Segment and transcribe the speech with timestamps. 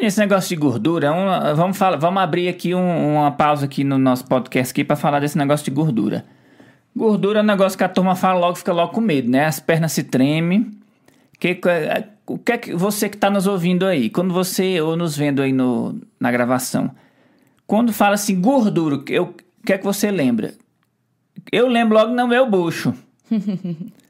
[0.00, 3.98] Esse negócio de gordura, um, vamos, falar, vamos abrir aqui um, uma pausa aqui no
[3.98, 6.24] nosso podcast aqui para falar desse negócio de gordura.
[6.94, 9.46] Gordura é um negócio que a turma fala logo, fica logo com medo, né?
[9.46, 10.70] As pernas se tremem.
[11.38, 11.60] Que,
[12.26, 15.42] o que é que você que está nos ouvindo aí, quando você ou nos vendo
[15.42, 16.90] aí no, na gravação,
[17.66, 20.54] quando fala assim gordura, o que é que você lembra?
[21.52, 22.94] Eu lembro logo no meu bucho.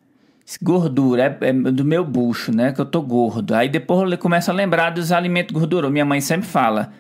[0.63, 2.73] Gordura, é, é, do meu bucho, né?
[2.73, 3.55] Que eu tô gordo.
[3.55, 5.93] Aí depois eu começo a lembrar dos alimentos gordurosos.
[5.93, 6.93] Minha mãe sempre fala: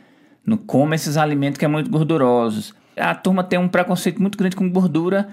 [0.44, 2.74] não coma esses alimentos que é muito gordurosos.
[2.96, 5.28] A turma tem um preconceito muito grande com gordura.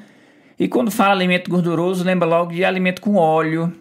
[0.57, 3.73] E quando fala alimento gorduroso, lembra logo de alimento com óleo,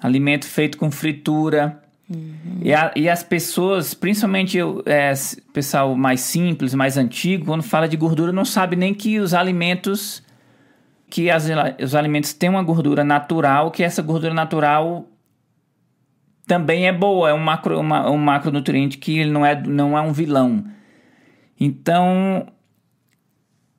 [0.00, 1.82] alimento feito com fritura.
[2.08, 2.60] Uhum.
[2.62, 5.12] E, a, e, as pessoas, principalmente o é,
[5.52, 10.22] pessoal mais simples, mais antigo, quando fala de gordura, não sabe nem que os alimentos
[11.10, 11.48] que as,
[11.82, 15.06] os alimentos têm uma gordura natural, que essa gordura natural
[16.46, 20.00] também é boa, é um, macro, uma, um macronutriente que ele não é, não é
[20.00, 20.64] um vilão.
[21.60, 22.46] Então,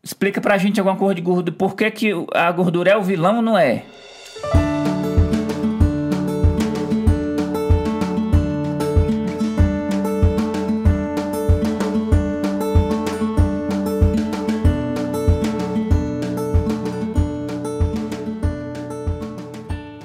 [0.03, 3.37] explica pra gente alguma coisa de gordura, por que, que a gordura é o vilão
[3.37, 3.83] ou não é?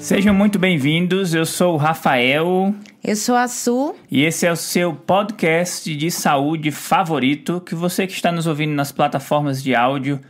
[0.05, 1.33] Sejam muito bem-vindos.
[1.33, 2.75] Eu sou o Rafael.
[3.03, 3.95] Eu sou a Su.
[4.11, 8.75] E esse é o seu podcast de saúde favorito, que você que está nos ouvindo
[8.75, 10.21] nas plataformas de áudio.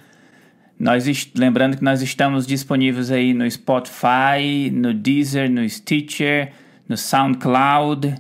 [0.79, 6.53] Nós lembrando que nós estamos disponíveis aí no Spotify, no Deezer, no Stitcher,
[6.89, 8.15] no SoundCloud,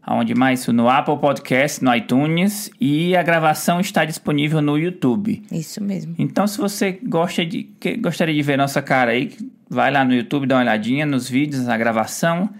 [0.00, 0.64] aonde mais?
[0.68, 5.42] No Apple Podcast, no iTunes e a gravação está disponível no YouTube.
[5.50, 6.14] Isso mesmo.
[6.16, 7.68] Então, se você gosta de,
[8.00, 9.36] gostaria de ver nossa cara aí,
[9.70, 12.50] vai lá no YouTube, dá uma olhadinha nos vídeos, na gravação.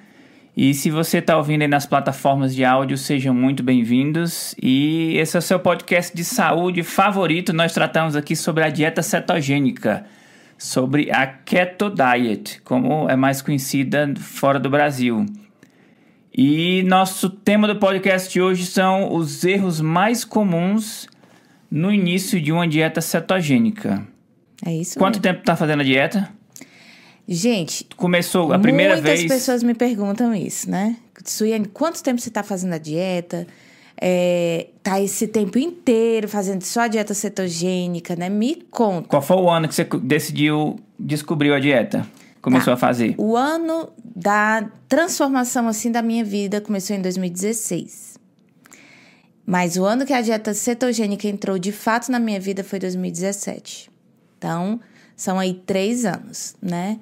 [0.57, 4.55] E se você está ouvindo aí nas plataformas de áudio, sejam muito bem-vindos.
[4.63, 7.53] E esse é o seu podcast de saúde favorito.
[7.53, 10.05] Nós tratamos aqui sobre a dieta cetogênica,
[10.57, 15.27] sobre a Keto Diet, como é mais conhecida fora do Brasil.
[16.33, 21.09] E nosso tema do podcast de hoje são os erros mais comuns
[21.69, 24.07] no início de uma dieta cetogênica.
[24.65, 25.23] É isso Quanto mesmo.
[25.23, 26.40] tempo tá fazendo a dieta?
[27.33, 29.21] Gente, começou a primeira muitas vez.
[29.21, 30.97] Muitas pessoas me perguntam isso, né?
[31.25, 33.47] Suiane, quanto tempo você está fazendo a dieta?
[33.97, 38.29] É, tá esse tempo inteiro fazendo só a dieta cetogênica, né?
[38.29, 39.07] Me conta.
[39.07, 42.05] Qual foi o ano que você decidiu, descobriu a dieta?
[42.43, 42.75] Começou tá.
[42.75, 43.15] a fazer?
[43.17, 48.19] O ano da transformação assim da minha vida começou em 2016.
[49.47, 53.89] Mas o ano que a dieta cetogênica entrou de fato na minha vida foi 2017.
[54.37, 54.81] Então,
[55.15, 56.99] são aí três anos, né?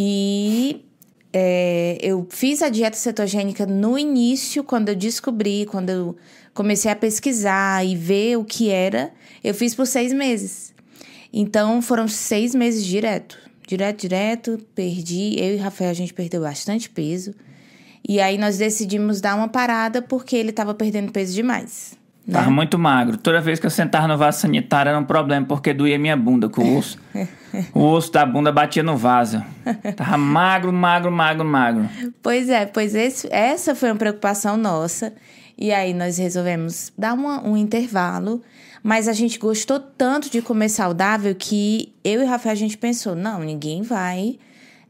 [0.00, 0.84] E
[1.32, 6.16] é, eu fiz a dieta cetogênica no início, quando eu descobri, quando eu
[6.54, 9.10] comecei a pesquisar e ver o que era,
[9.42, 10.72] eu fiz por seis meses.
[11.32, 15.38] Então, foram seis meses direto direto, direto, perdi.
[15.38, 17.34] Eu e Rafael, a gente perdeu bastante peso.
[18.08, 21.97] E aí nós decidimos dar uma parada porque ele estava perdendo peso demais.
[22.28, 22.34] Né?
[22.34, 23.16] Tava muito magro.
[23.16, 26.46] Toda vez que eu sentava no vaso sanitário era um problema, porque doía minha bunda
[26.46, 26.98] com o osso.
[27.72, 29.42] o osso da bunda batia no vaso.
[29.96, 31.88] Tava magro, magro, magro, magro.
[32.22, 35.14] Pois é, pois esse, essa foi uma preocupação nossa.
[35.56, 38.42] E aí nós resolvemos dar uma, um intervalo
[38.82, 42.78] mas a gente gostou tanto de comer saudável que eu e o Rafael a gente
[42.78, 44.38] pensou: não, ninguém vai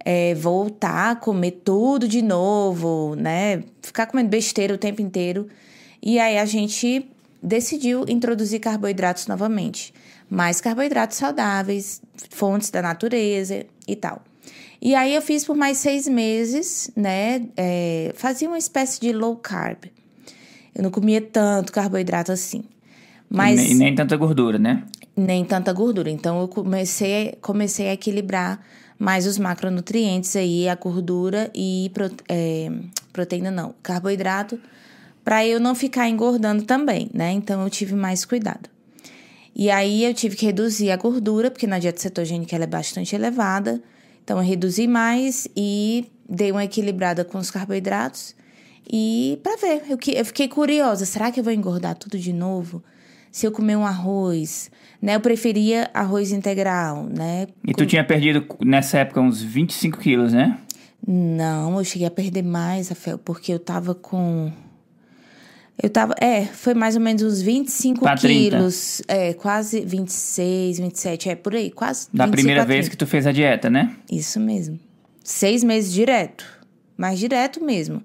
[0.04, 3.62] é, voltar a comer tudo de novo, né?
[3.82, 5.48] Ficar comendo besteira o tempo inteiro.
[6.03, 7.09] E aí a gente
[7.43, 9.93] decidiu introduzir carboidratos novamente.
[10.28, 14.22] Mais carboidratos saudáveis, fontes da natureza e tal.
[14.81, 17.43] E aí eu fiz por mais seis meses, né?
[17.56, 19.84] É, fazia uma espécie de low carb.
[20.75, 22.62] Eu não comia tanto carboidrato assim.
[23.28, 24.84] Mas, e, nem, e nem tanta gordura, né?
[25.16, 26.09] Nem tanta gordura.
[26.09, 28.60] Então eu comecei, comecei a equilibrar
[28.98, 31.91] mais os macronutrientes aí, a gordura e
[32.28, 32.71] é,
[33.12, 34.59] proteína não, carboidrato,
[35.28, 37.33] para eu não ficar engordando também, né?
[37.33, 38.71] Então eu tive mais cuidado.
[39.54, 43.15] E aí eu tive que reduzir a gordura, porque na dieta cetogênica ela é bastante
[43.15, 43.78] elevada.
[44.25, 48.34] Então eu reduzi mais e dei uma equilibrada com os carboidratos.
[48.91, 52.83] E para ver, eu, eu fiquei curiosa, será que eu vou engordar tudo de novo?
[53.31, 54.71] se eu comer um arroz,
[55.03, 55.15] né?
[55.15, 57.47] Eu preferia arroz integral, né?
[57.63, 60.59] E tu tinha perdido nessa época uns 25 quilos, né?
[61.07, 64.51] Não, eu cheguei a perder mais, Rafael, porque eu tava com.
[65.80, 66.15] Eu tava.
[66.21, 69.01] É, foi mais ou menos uns 25 pra quilos.
[69.07, 69.22] 30.
[69.22, 72.09] É, quase 26, 27, é por aí, quase.
[72.13, 73.97] Da primeira vez que tu fez a dieta, né?
[74.10, 74.78] Isso mesmo.
[75.22, 76.45] Seis meses direto.
[76.97, 78.03] Mais direto mesmo.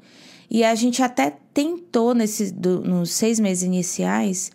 [0.50, 4.52] E a gente até tentou, nesse, do, nos seis meses iniciais,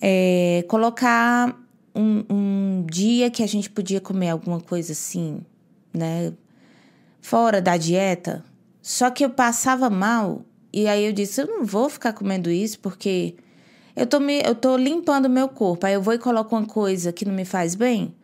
[0.00, 1.58] é, colocar
[1.92, 5.40] um, um dia que a gente podia comer alguma coisa assim,
[5.92, 6.32] né?
[7.20, 8.44] Fora da dieta.
[8.80, 10.44] Só que eu passava mal.
[10.76, 13.34] E aí eu disse: eu não vou ficar comendo isso porque
[13.96, 15.86] eu tô, me, eu tô limpando meu corpo.
[15.86, 18.14] Aí eu vou e coloco uma coisa que não me faz bem.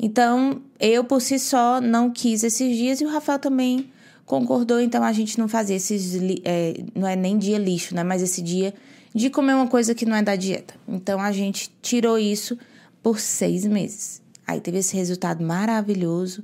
[0.00, 3.88] Então, eu por si só não quis esses dias e o Rafael também
[4.26, 4.80] concordou.
[4.80, 6.16] Então, a gente não fazia esses.
[6.44, 8.02] É, não é nem dia lixo, né?
[8.02, 8.74] Mas esse dia
[9.14, 10.74] de comer uma coisa que não é da dieta.
[10.88, 12.58] Então, a gente tirou isso
[13.00, 14.20] por seis meses.
[14.44, 16.42] Aí teve esse resultado maravilhoso.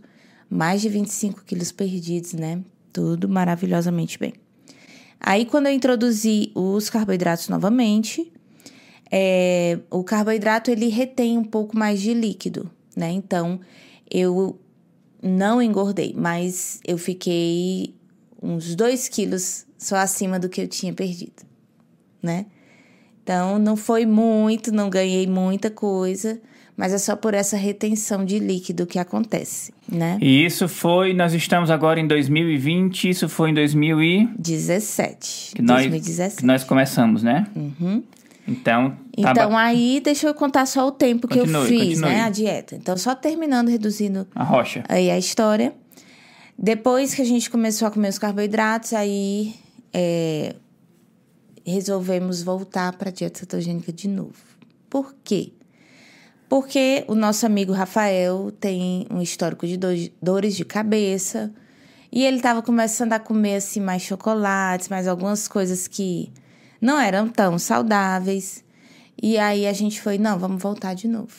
[0.49, 2.61] Mais de 25 quilos perdidos, né?
[2.93, 4.35] Tudo maravilhosamente bem.
[5.21, 8.33] Aí, quando eu introduzi os carboidratos novamente,
[9.11, 13.11] é, o carboidrato ele retém um pouco mais de líquido, né?
[13.11, 13.61] Então,
[14.11, 14.59] eu
[15.23, 17.95] não engordei, mas eu fiquei
[18.43, 21.43] uns 2 quilos só acima do que eu tinha perdido,
[22.23, 22.47] né?
[23.23, 26.41] Então, não foi muito, não ganhei muita coisa,
[26.79, 30.17] mas é só por essa retenção de líquido que acontece, né?
[30.21, 35.57] E isso foi, nós estamos agora em 2020, isso foi em 2017.
[35.57, 36.37] Que nós, 2017.
[36.37, 37.49] Que nós começamos, né?
[37.57, 38.01] Uhum.
[38.47, 42.11] Então, então tá aí, deixa eu contar só o tempo que continue, eu fiz, continue.
[42.11, 42.23] né?
[42.23, 42.77] A dieta.
[42.77, 44.85] Então, só terminando, reduzindo a rocha.
[44.89, 45.75] Aí a história.
[46.57, 49.57] Depois que a gente começou a comer os carboidratos, aí
[49.93, 50.55] é,
[51.67, 54.37] resolvemos voltar para a dieta cetogênica de novo.
[54.89, 55.53] Por quê?
[56.49, 59.79] Porque o nosso amigo Rafael tem um histórico de
[60.21, 61.53] dores de cabeça
[62.11, 66.33] e ele estava começando a comer assim mais chocolates, mais algumas coisas que
[66.81, 68.65] não eram tão saudáveis.
[69.21, 71.35] E aí a gente foi, não, vamos voltar de novo,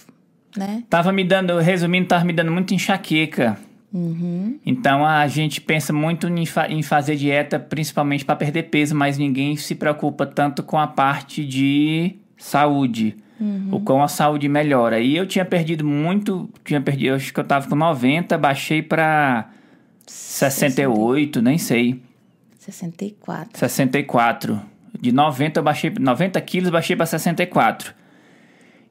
[0.56, 0.84] né?
[0.90, 3.58] Tava me dando, resumindo, tava me dando muito enxaqueca.
[3.92, 4.60] Uhum.
[4.64, 9.18] Então a gente pensa muito em, fa em fazer dieta principalmente para perder peso, mas
[9.18, 13.18] ninguém se preocupa tanto com a parte de saúde.
[13.40, 13.70] Uhum.
[13.72, 15.00] O com a saúde melhora.
[15.00, 19.50] E eu tinha perdido muito, tinha perdido, acho que eu tava com 90, baixei para
[20.06, 21.42] 68, 60.
[21.42, 22.02] nem sei.
[22.58, 23.58] 64.
[23.58, 24.62] 64.
[25.00, 27.94] De 90 eu baixei 90 quilos, baixei para 64.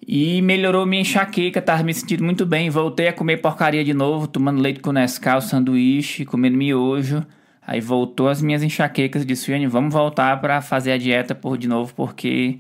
[0.07, 2.71] E melhorou minha enxaqueca, tava me sentindo muito bem.
[2.71, 7.27] Voltei a comer porcaria de novo, tomando leite com Nescau, sanduíche, comendo miojo.
[7.61, 9.27] Aí voltou as minhas enxaquecas.
[9.27, 12.59] Disse, Yane, vamos voltar para fazer a dieta por de novo, porque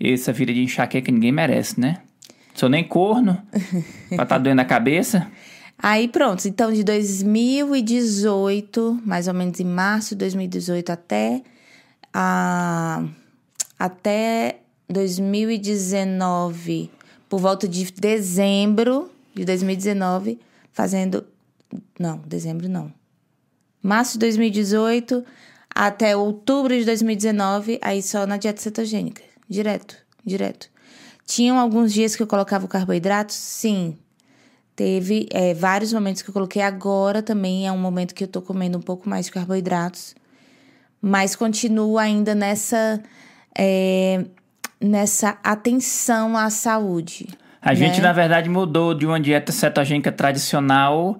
[0.00, 2.02] essa vida de enxaqueca ninguém merece, né?
[2.54, 3.40] Sou nem corno,
[4.14, 5.26] pra tá doendo a cabeça.
[5.78, 11.42] Aí pronto, então de 2018, mais ou menos em março de 2018 até
[12.12, 13.02] a,
[13.78, 16.90] até 2019,
[17.28, 20.38] por volta de dezembro de 2019,
[20.72, 21.26] fazendo.
[21.98, 22.92] Não, dezembro não.
[23.82, 25.24] Março de 2018
[25.74, 29.33] até outubro de 2019, aí só na dieta cetogênica.
[29.48, 30.68] Direto, direto.
[31.26, 33.32] Tinham alguns dias que eu colocava o carboidrato?
[33.32, 33.96] Sim.
[34.76, 36.62] Teve é, vários momentos que eu coloquei.
[36.62, 40.14] Agora também é um momento que eu tô comendo um pouco mais de carboidratos
[41.06, 42.98] mas continuo ainda nessa,
[43.54, 44.24] é,
[44.80, 47.28] nessa atenção à saúde.
[47.60, 47.74] A né?
[47.74, 51.14] gente, na verdade, mudou de uma dieta cetogênica tradicional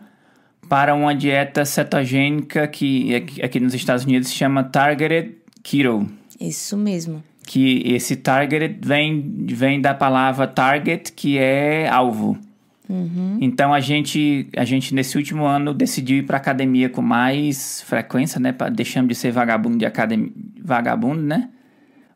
[0.71, 6.06] para uma dieta cetogênica que aqui nos Estados Unidos se chama Targeted Keto.
[6.41, 7.23] Isso mesmo.
[7.46, 12.38] Que esse targeted vem, vem da palavra target, que é alvo.
[12.88, 13.38] Uhum.
[13.40, 18.38] Então a gente, a gente nesse último ano decidiu ir para academia com mais frequência,
[18.38, 18.52] né?
[18.52, 21.49] Pra, deixando de ser vagabundo de academia, vagabundo, né?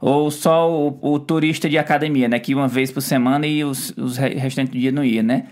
[0.01, 2.39] Ou só o, o, turista de academia, né?
[2.39, 5.45] Que uma vez por semana e os, os restantes do dia não ia, né?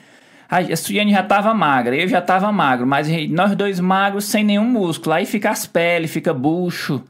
[0.49, 4.65] A Suiane já tava magra, eu já tava magro, mas nós dois magros sem nenhum
[4.65, 5.15] músculo.
[5.15, 7.03] Aí fica as peles, fica bucho,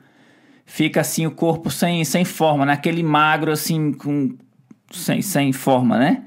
[0.66, 3.08] fica assim o corpo sem, sem forma, naquele né?
[3.08, 4.36] magro assim, com,
[4.90, 6.22] sem, sem forma, né?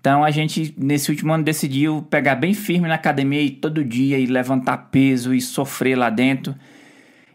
[0.00, 4.18] Então a gente, nesse último ano, decidiu pegar bem firme na academia e todo dia
[4.18, 6.54] e levantar peso e sofrer lá dentro.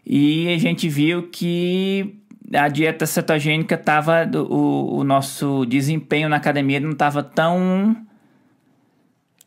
[0.06, 2.16] E a gente viu que
[2.52, 4.28] a dieta cetogênica estava.
[4.34, 7.96] O, o, nosso desempenho na academia não estava tão.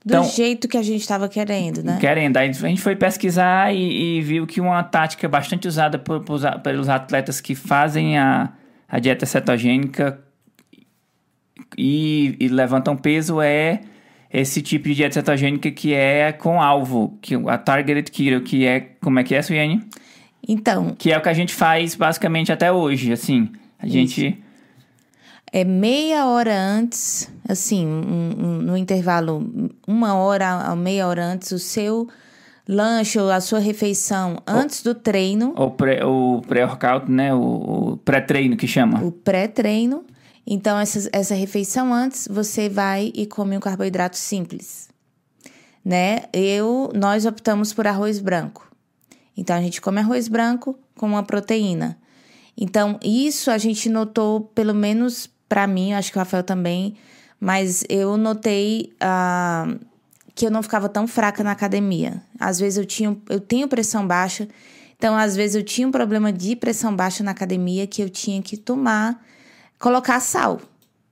[0.06, 1.98] Do tão, jeito que a gente estava querendo, né?
[2.00, 2.38] Querendo.
[2.38, 6.40] Aí a gente foi pesquisar e, e viu que uma tática bastante usada por, por,
[6.62, 8.54] pelos atletas que fazem a,
[8.88, 10.20] a dieta cetogênica
[11.78, 13.82] e, e levantam peso é
[14.32, 18.80] esse tipo de dieta cetogênica que é com alvo, que a targeted keto, que é
[19.02, 19.84] como é que é, Suiane?
[20.48, 23.50] Então, que é o que a gente faz basicamente até hoje, assim,
[23.80, 23.94] a isso.
[23.94, 24.44] gente
[25.60, 29.44] é meia hora antes, assim, um, um, no intervalo
[29.88, 32.08] uma hora a meia hora antes, o seu
[32.68, 37.34] lanche ou a sua refeição antes do treino, O pré- o pré-workout, né?
[37.34, 37.40] O,
[37.94, 39.04] o pré-treino que chama.
[39.04, 40.04] o pré-treino.
[40.46, 44.90] Então, essa, essa refeição antes, você vai e come um carboidrato simples.
[45.84, 46.24] Né?
[46.32, 48.70] Eu, nós optamos por arroz branco.
[49.36, 51.98] Então, a gente come arroz branco com uma proteína.
[52.58, 56.96] Então, isso a gente notou, pelo menos para mim, acho que o Rafael também,
[57.40, 59.76] mas eu notei ah,
[60.36, 62.22] que eu não ficava tão fraca na academia.
[62.40, 64.48] Às vezes eu tinha, eu tenho pressão baixa,
[64.98, 68.42] então às vezes eu tinha um problema de pressão baixa na academia que eu tinha
[68.42, 69.24] que tomar,
[69.80, 70.60] colocar sal.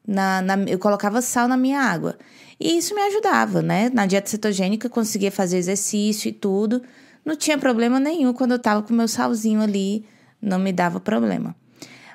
[0.07, 2.17] Na, na- eu colocava sal na minha água.
[2.59, 3.89] E isso me ajudava, né?
[3.93, 6.81] Na dieta cetogênica eu conseguia fazer exercício e tudo.
[7.25, 10.05] Não tinha problema nenhum quando eu tava com meu salzinho ali,
[10.41, 11.55] não me dava problema.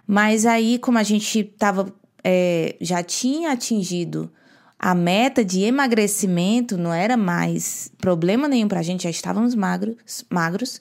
[0.06, 1.92] Mas aí, como a gente tava,
[2.24, 4.30] é, já tinha atingido
[4.78, 10.80] a meta de emagrecimento, não era mais problema nenhum pra gente, já estávamos magros, magros.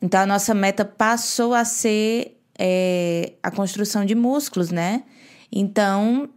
[0.00, 5.02] Então, a nossa meta passou a ser é, a construção de músculos, né?
[5.52, 6.30] Então,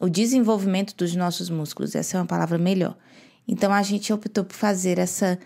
[0.00, 2.96] o desenvolvimento dos nossos músculos, essa é uma palavra melhor.
[3.46, 5.38] Então, a gente optou por fazer essa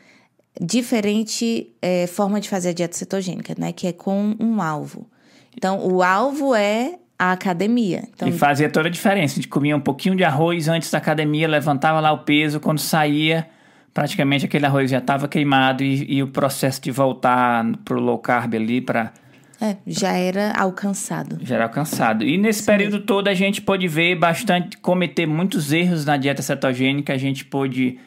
[0.60, 3.72] diferente é, forma de fazer a dieta cetogênica, né?
[3.72, 5.10] Que é com um alvo.
[5.56, 8.04] Então, o alvo é a academia.
[8.14, 9.34] Então, E fazia toda a diferença.
[9.34, 12.78] A gente comia um pouquinho de arroz antes da academia, levantava lá o peso, quando
[12.78, 13.46] saía,
[13.92, 18.54] praticamente aquele arroz já estava queimado e, e o processo de voltar pro low carb
[18.54, 19.12] ali para
[19.60, 21.38] é, já era alcançado.
[21.42, 22.24] já era alcançado.
[22.24, 27.12] E nesse período todo a gente pôde ver bastante, cometer muitos erros na dieta cetogênica,
[27.12, 27.98] a gente pôde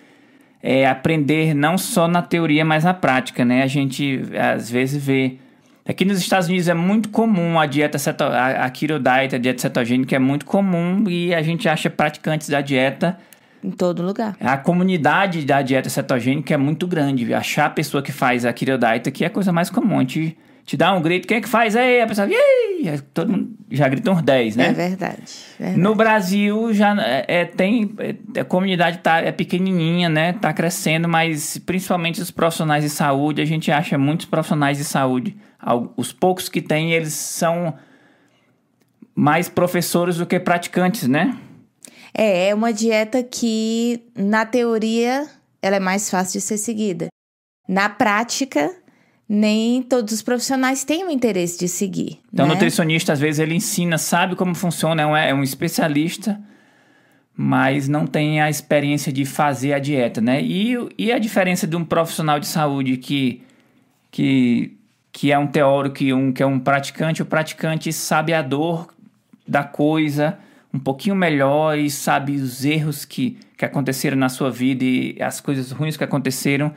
[0.64, 3.62] é, aprender não só na teoria, mas na prática, né?
[3.62, 4.24] A gente
[4.56, 5.38] às vezes vê.
[5.86, 9.38] Aqui nos Estados Unidos é muito comum a dieta ceto, a, a keto diet, a
[9.38, 13.18] dieta cetogênica é muito comum e a gente acha praticantes da dieta.
[13.62, 14.38] Em todo lugar.
[14.40, 17.34] A comunidade da dieta cetogênica é muito grande.
[17.34, 19.98] Achar a pessoa que faz a keto diet aqui é a coisa mais comum.
[19.98, 21.76] A gente te dá um grito, quem é que faz?
[21.76, 23.02] Aí a pessoa, Yay!
[23.14, 24.68] todo mundo já grita uns 10, né?
[24.68, 25.22] É verdade.
[25.60, 25.82] verdade.
[25.82, 30.34] No Brasil já é, é, tem é, a comunidade tá é pequenininha, né?
[30.34, 35.36] Tá crescendo, mas principalmente os profissionais de saúde, a gente acha muitos profissionais de saúde,
[35.96, 37.74] os poucos que tem, eles são
[39.16, 41.38] mais professores do que praticantes, né?
[42.14, 45.28] É, é uma dieta que, na teoria,
[45.62, 47.08] ela é mais fácil de ser seguida.
[47.68, 48.76] Na prática,
[49.28, 52.20] nem todos os profissionais têm o interesse de seguir.
[52.32, 52.54] Então, o né?
[52.56, 56.40] nutricionista, às vezes, ele ensina, sabe como funciona, é um, é um especialista,
[57.36, 60.42] mas não tem a experiência de fazer a dieta, né?
[60.44, 63.42] E, o- e a diferença de um profissional de saúde que,
[64.12, 64.78] que,
[65.14, 68.94] que é um teórico e um que é um praticante, o praticante sabe a dor
[69.48, 70.38] da coisa
[70.74, 75.40] um pouquinho melhor e sabe os erros que, que aconteceram na sua vida e as
[75.40, 76.74] coisas ruins que aconteceram.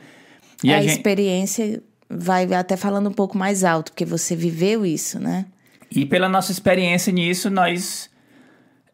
[0.63, 4.85] E a a gente, experiência vai até falando um pouco mais alto, porque você viveu
[4.85, 5.45] isso, né?
[5.89, 8.09] E pela nossa experiência nisso, nós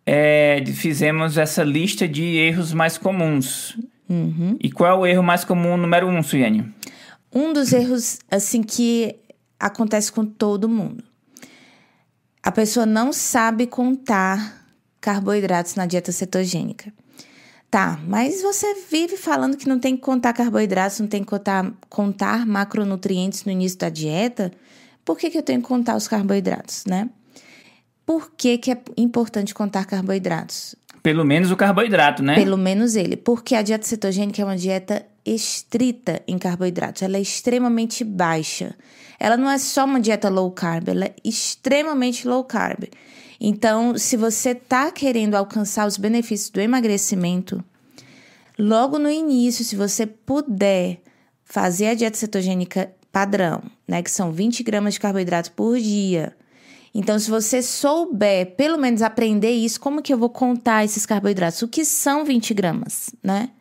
[0.06, 3.78] é, fizemos essa lista de erros mais comuns.
[4.60, 6.72] E qual é o erro mais comum número um, Suiane?
[7.32, 9.16] Um dos erros, assim, que
[9.66, 11.04] acontece com todo mundo.
[12.42, 14.66] A pessoa não sabe contar
[15.00, 16.94] carboidratos na dieta cetogênica.
[17.72, 21.74] Tá, mas você vive falando que não tem que contar carboidratos, não tem que contar,
[21.90, 24.52] contar macronutrientes no início da dieta.
[25.04, 27.10] Por que, que eu tenho que contar os carboidratos, né?
[28.06, 30.76] Por que, que é importante contar carboidratos?
[31.02, 32.36] Pelo menos o carboidrato, né?
[32.36, 33.18] Pelo menos ele.
[33.18, 37.02] Porque a dieta cetogênica é uma dieta estrita em carboidratos.
[37.02, 38.76] Ela é extremamente baixa.
[39.24, 42.90] Ela não é só uma dieta low carb, ela é extremamente low carb.
[43.40, 47.64] Então, se você está querendo alcançar os benefícios do emagrecimento,
[48.60, 51.00] logo no início, se você puder
[51.46, 56.36] fazer a dieta cetogênica padrão, né, que são 20 gramas de carboidrato por dia.
[56.94, 61.62] Então, se você souber, pelo menos aprender isso, como que eu vou contar esses carboidratos?
[61.62, 63.52] O que são 20 gramas, né?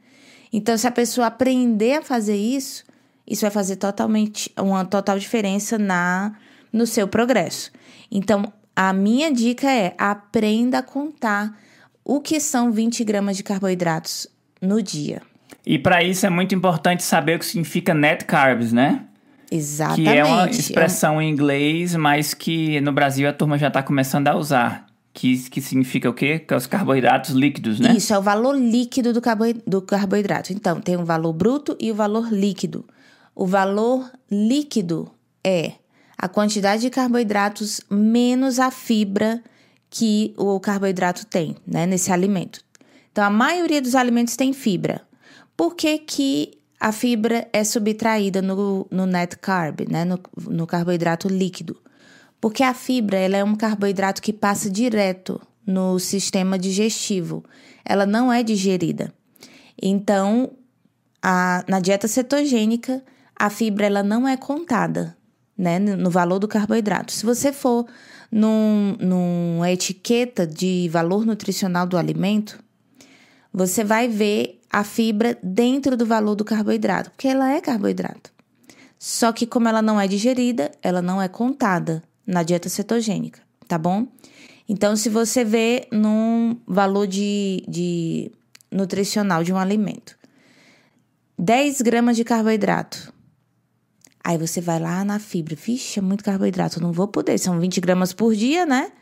[0.52, 2.82] Então, se a pessoa aprender a fazer isso,
[3.26, 6.32] isso vai fazer totalmente uma total diferença na
[6.72, 7.70] no seu progresso.
[8.10, 11.56] Então, a minha dica é aprenda a contar
[12.04, 14.26] o que são 20 gramas de carboidratos
[14.60, 15.20] no dia.
[15.66, 19.04] E para isso é muito importante saber o que significa net carbs, né?
[19.50, 20.02] Exatamente.
[20.10, 23.82] Que é uma É expressão em inglês, mas que no Brasil a turma já está
[23.82, 24.86] começando a usar.
[25.14, 26.38] Que, que significa o quê?
[26.38, 27.92] Que é os carboidratos líquidos, né?
[27.94, 30.54] Isso, é o valor líquido do, carbo- do carboidrato.
[30.54, 32.86] Então, tem o valor bruto e o valor líquido.
[33.34, 35.10] O valor líquido
[35.44, 35.72] é
[36.16, 39.42] a quantidade de carboidratos menos a fibra
[39.90, 42.64] que o carboidrato tem, né, nesse alimento.
[43.10, 45.02] Então, a maioria dos alimentos tem fibra.
[45.56, 50.04] Por que, que a fibra é subtraída no, no net carb, né?
[50.04, 51.80] no, no carboidrato líquido.
[52.40, 57.44] Porque a fibra ela é um carboidrato que passa direto no sistema digestivo.
[57.84, 59.14] Ela não é digerida.
[59.80, 60.50] Então,
[61.22, 63.00] a, na dieta cetogênica,
[63.42, 65.16] a fibra ela não é contada
[65.58, 67.10] né, no valor do carboidrato.
[67.10, 67.88] Se você for
[68.30, 72.62] num, numa etiqueta de valor nutricional do alimento,
[73.52, 78.30] você vai ver a fibra dentro do valor do carboidrato, porque ela é carboidrato.
[78.96, 83.76] Só que como ela não é digerida, ela não é contada na dieta cetogênica, tá
[83.76, 84.06] bom?
[84.68, 88.30] Então, se você vê num valor de, de
[88.70, 90.16] nutricional de um alimento,
[91.36, 93.12] 10 gramas de carboidrato.
[94.24, 97.80] Aí você vai lá na fibra, vixe, é muito carboidrato, não vou poder, são 20
[97.80, 98.92] gramas por dia, né?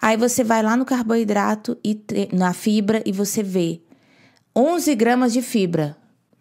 [0.00, 1.98] Aí você vai lá no carboidrato e
[2.32, 3.80] na fibra e você vê
[4.54, 5.96] 11 gramas de fibra.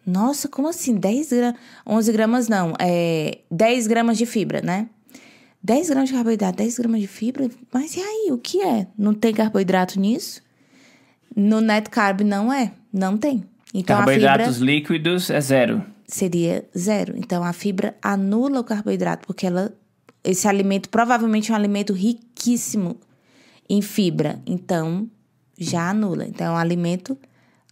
[0.05, 0.95] Nossa, como assim?
[0.95, 1.59] 10 gramas?
[1.87, 4.89] 11 gramas não, é 10 gramas de fibra, né?
[5.63, 7.49] 10 gramas de carboidrato, 10 gramas de fibra?
[7.71, 8.87] Mas e aí, o que é?
[8.97, 10.41] Não tem carboidrato nisso?
[11.35, 13.43] No net carb não é, não tem.
[13.73, 15.85] Então Carboidratos fibra líquidos é zero.
[16.11, 17.13] Seria zero.
[17.15, 19.73] Então a fibra anula o carboidrato, porque ela,
[20.21, 22.99] esse alimento provavelmente é um alimento riquíssimo
[23.69, 24.41] em fibra.
[24.45, 25.09] Então
[25.57, 26.25] já anula.
[26.25, 27.17] Então é um alimento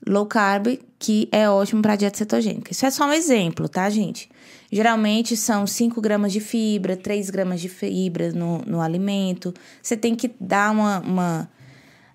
[0.08, 2.72] low carb que é ótimo para dieta cetogênica.
[2.72, 4.30] Isso é só um exemplo, tá, gente?
[4.72, 9.54] Geralmente são 5 gramas de fibra, 3 gramas de fibra no, no alimento.
[9.84, 11.52] Você tem que dar uma, uma.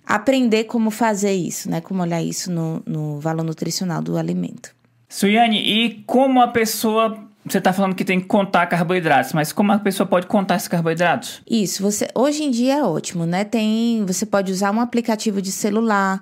[0.06, 1.82] aprender como fazer isso, né?
[1.82, 4.74] Como olhar isso no, no valor nutricional do alimento.
[5.14, 7.16] Suiane, e como a pessoa
[7.47, 10.66] você está falando que tem que contar carboidratos, mas como a pessoa pode contar esses
[10.66, 11.40] carboidratos?
[11.49, 13.44] Isso, você hoje em dia é ótimo, né?
[13.44, 16.21] Tem, você pode usar um aplicativo de celular,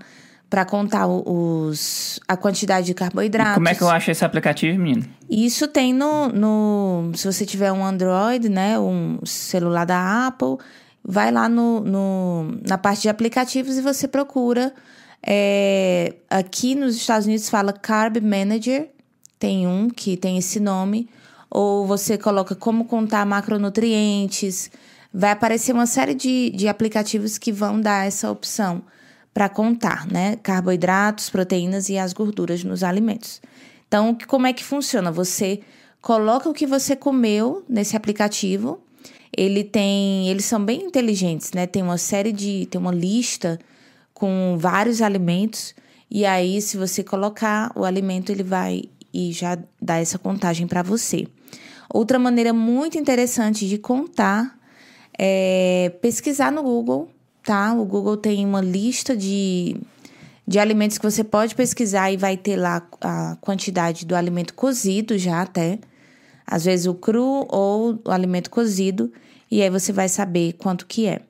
[0.50, 3.52] para contar os, a quantidade de carboidratos.
[3.52, 5.06] E como é que eu acho esse aplicativo, menino?
[5.30, 7.12] Isso tem no, no.
[7.14, 8.78] Se você tiver um Android, né?
[8.78, 10.58] Um celular da Apple,
[11.02, 14.74] vai lá no, no na parte de aplicativos e você procura.
[15.24, 18.88] É, aqui nos Estados Unidos fala Carb Manager,
[19.38, 21.08] tem um que tem esse nome.
[21.50, 24.70] Ou você coloca como contar macronutrientes.
[25.12, 28.82] Vai aparecer uma série de, de aplicativos que vão dar essa opção
[29.34, 30.36] para contar, né?
[30.36, 33.42] Carboidratos, proteínas e as gorduras nos alimentos.
[33.86, 35.12] Então, como é que funciona?
[35.12, 35.60] Você
[36.00, 38.80] coloca o que você comeu nesse aplicativo.
[39.36, 41.66] Ele tem, eles são bem inteligentes, né?
[41.66, 43.58] Tem uma série de, tem uma lista
[44.22, 45.74] com vários alimentos
[46.08, 50.80] e aí se você colocar o alimento, ele vai e já dá essa contagem para
[50.80, 51.26] você.
[51.92, 54.56] Outra maneira muito interessante de contar
[55.18, 57.10] é pesquisar no Google
[57.42, 57.74] tá?
[57.74, 59.76] O Google tem uma lista de,
[60.46, 65.18] de alimentos que você pode pesquisar e vai ter lá a quantidade do alimento cozido
[65.18, 65.80] já até.
[66.46, 69.12] Às vezes o cru ou o alimento cozido.
[69.50, 71.22] E aí você vai saber quanto que é.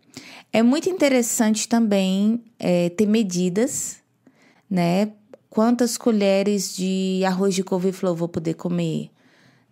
[0.52, 3.96] É muito interessante também é, ter medidas,
[4.68, 5.12] né?
[5.48, 9.10] Quantas colheres de arroz de couve-flor vou poder comer,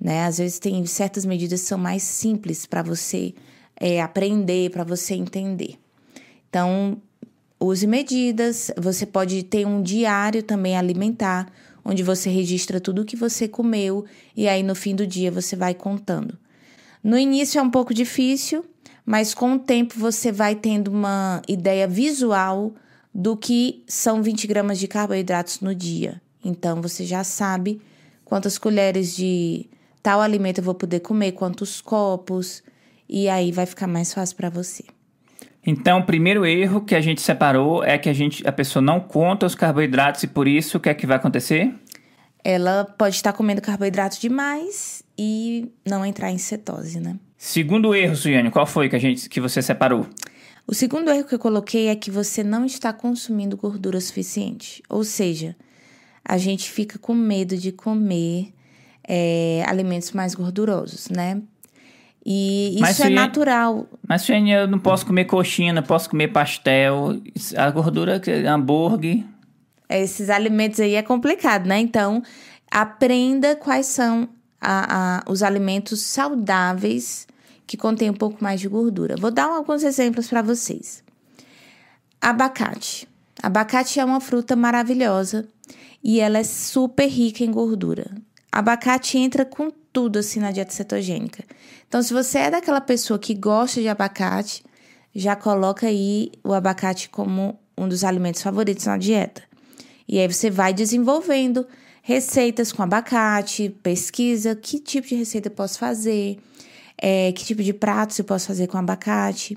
[0.01, 0.25] né?
[0.25, 3.35] Às vezes tem certas medidas que são mais simples para você
[3.77, 5.79] é, aprender, para você entender.
[6.49, 7.01] Então,
[7.59, 8.71] use medidas.
[8.77, 11.51] Você pode ter um diário também alimentar,
[11.85, 14.05] onde você registra tudo o que você comeu
[14.37, 16.39] e aí no fim do dia você vai contando.
[17.03, 18.65] No início é um pouco difícil,
[19.05, 22.73] mas com o tempo você vai tendo uma ideia visual
[23.15, 26.21] do que são 20 gramas de carboidratos no dia.
[26.45, 27.81] Então você já sabe
[28.25, 29.69] quantas colheres de
[30.03, 32.63] tal alimento eu vou poder comer, quantos copos,
[33.09, 34.85] e aí vai ficar mais fácil para você.
[35.67, 38.99] Então, o primeiro erro que a gente separou é que a, gente, a pessoa não
[38.99, 41.75] conta os carboidratos e por isso o que é que vai acontecer?
[42.43, 47.17] Ela pode estar comendo carboidrato demais e não entrar em cetose, né?
[47.43, 50.07] Segundo erro, Suiane, qual foi que, a gente, que você separou?
[50.67, 54.83] O segundo erro que eu coloquei é que você não está consumindo gordura suficiente.
[54.91, 55.57] Ou seja,
[56.23, 58.53] a gente fica com medo de comer
[59.09, 61.41] é, alimentos mais gordurosos, né?
[62.25, 63.89] E isso mas, é natural.
[64.07, 67.19] Mas, Suene, eu não posso comer coxinha, não posso comer pastel,
[67.57, 69.25] a gordura, hambúrguer.
[69.89, 71.81] Esses alimentos aí é complicado, né?
[71.81, 72.23] Então,
[72.71, 74.29] aprenda quais são
[74.61, 77.30] a, a, os alimentos saudáveis
[77.71, 79.15] que contêm um pouco mais de gordura.
[79.17, 81.05] Vou dar alguns exemplos para vocês.
[82.21, 83.09] Abacate.
[83.41, 85.47] Abacate é uma fruta maravilhosa
[86.03, 88.11] e ela é super rica em gordura.
[88.51, 91.45] Abacate entra com tudo assim na dieta cetogênica.
[91.87, 94.65] Então, se você é daquela pessoa que gosta de abacate,
[95.15, 99.45] já coloca aí o abacate como um dos alimentos favoritos na dieta.
[100.09, 101.65] E aí você vai desenvolvendo
[102.03, 106.37] receitas com abacate, pesquisa que tipo de receita eu posso fazer,
[107.01, 109.57] é, que tipo de pratos eu posso fazer com abacate.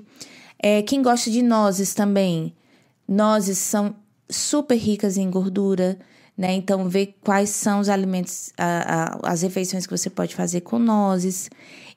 [0.58, 2.54] É, quem gosta de nozes também,
[3.06, 3.94] nozes são
[4.30, 5.98] super ricas em gordura,
[6.36, 6.52] né?
[6.54, 10.78] Então, ver quais são os alimentos, a, a, as refeições que você pode fazer com
[10.78, 11.50] nozes.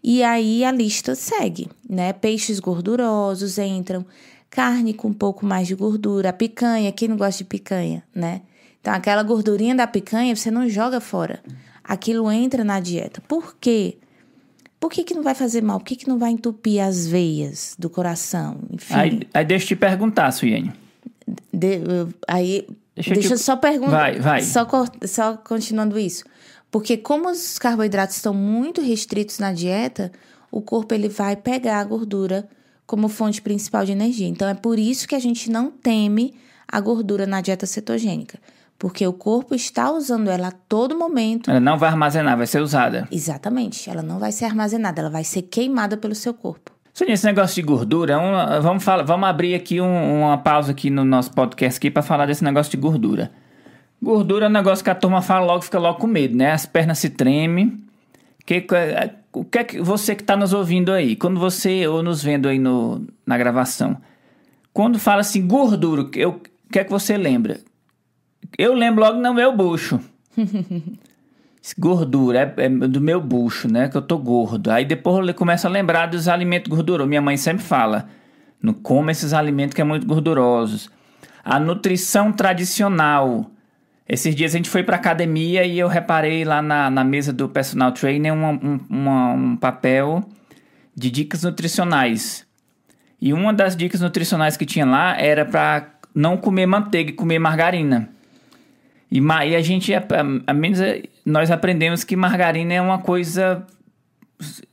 [0.03, 2.11] E aí a lista segue, né?
[2.11, 4.05] Peixes gordurosos entram,
[4.49, 8.41] carne com um pouco mais de gordura, picanha, quem não gosta de picanha, né?
[8.81, 11.41] Então, aquela gordurinha da picanha você não joga fora.
[11.83, 13.21] Aquilo entra na dieta.
[13.27, 13.97] Por quê?
[14.87, 15.79] Por que, que não vai fazer mal?
[15.79, 18.57] Por que, que não vai entupir as veias do coração?
[18.71, 18.93] Enfim.
[18.93, 20.71] Aí, aí deixa eu te perguntar, Suiane.
[21.53, 21.81] De,
[22.25, 23.43] aí, deixa, deixa eu te...
[23.43, 23.91] só perguntar.
[23.91, 24.41] Vai, vai.
[24.41, 24.65] Só,
[25.03, 26.23] só continuando isso.
[26.71, 30.09] Porque como os carboidratos estão muito restritos na dieta,
[30.49, 32.47] o corpo ele vai pegar a gordura
[32.85, 34.29] como fonte principal de energia.
[34.29, 36.33] Então é por isso que a gente não teme
[36.65, 38.39] a gordura na dieta cetogênica.
[38.79, 41.49] Porque o corpo está usando ela a todo momento.
[41.49, 43.07] Ela não vai armazenar, vai ser usada.
[43.11, 43.89] Exatamente.
[43.89, 46.71] Ela não vai ser armazenada, ela vai ser queimada pelo seu corpo.
[46.93, 50.71] Sonia, esse negócio de gordura, é um, vamos, falar, vamos abrir aqui um, uma pausa
[50.71, 53.31] aqui no nosso podcast aqui para falar desse negócio de gordura.
[54.01, 56.51] Gordura é um negócio que a turma fala logo, fica logo com medo, né?
[56.51, 57.83] As pernas se tremem.
[58.45, 58.65] Que,
[59.33, 62.47] o que é que você que está nos ouvindo aí, quando você ou nos vendo
[62.47, 63.97] aí no, na gravação,
[64.73, 67.59] quando fala assim gordura, o que é que você lembra?
[68.57, 69.99] Eu lembro logo no meu bucho.
[71.77, 73.89] Gordura, é, é, do meu bucho, né?
[73.89, 74.69] Que eu tô gordo.
[74.71, 77.09] Aí depois eu começo a lembrar dos alimentos gordurosos.
[77.09, 78.07] Minha mãe sempre fala:
[78.61, 80.89] não coma esses alimentos que é muito gordurosos.
[81.43, 83.49] A nutrição tradicional.
[84.07, 87.49] Esses dias a gente foi pra academia e eu reparei lá na, na mesa do
[87.49, 90.23] personal trainer uma, um, uma, um papel
[90.95, 92.47] de dicas nutricionais.
[93.19, 97.39] E uma das dicas nutricionais que tinha lá era para não comer manteiga e comer
[97.39, 98.09] margarina.
[99.11, 100.03] E, e a gente, a,
[100.45, 103.65] a, menos é, nós aprendemos que margarina é uma coisa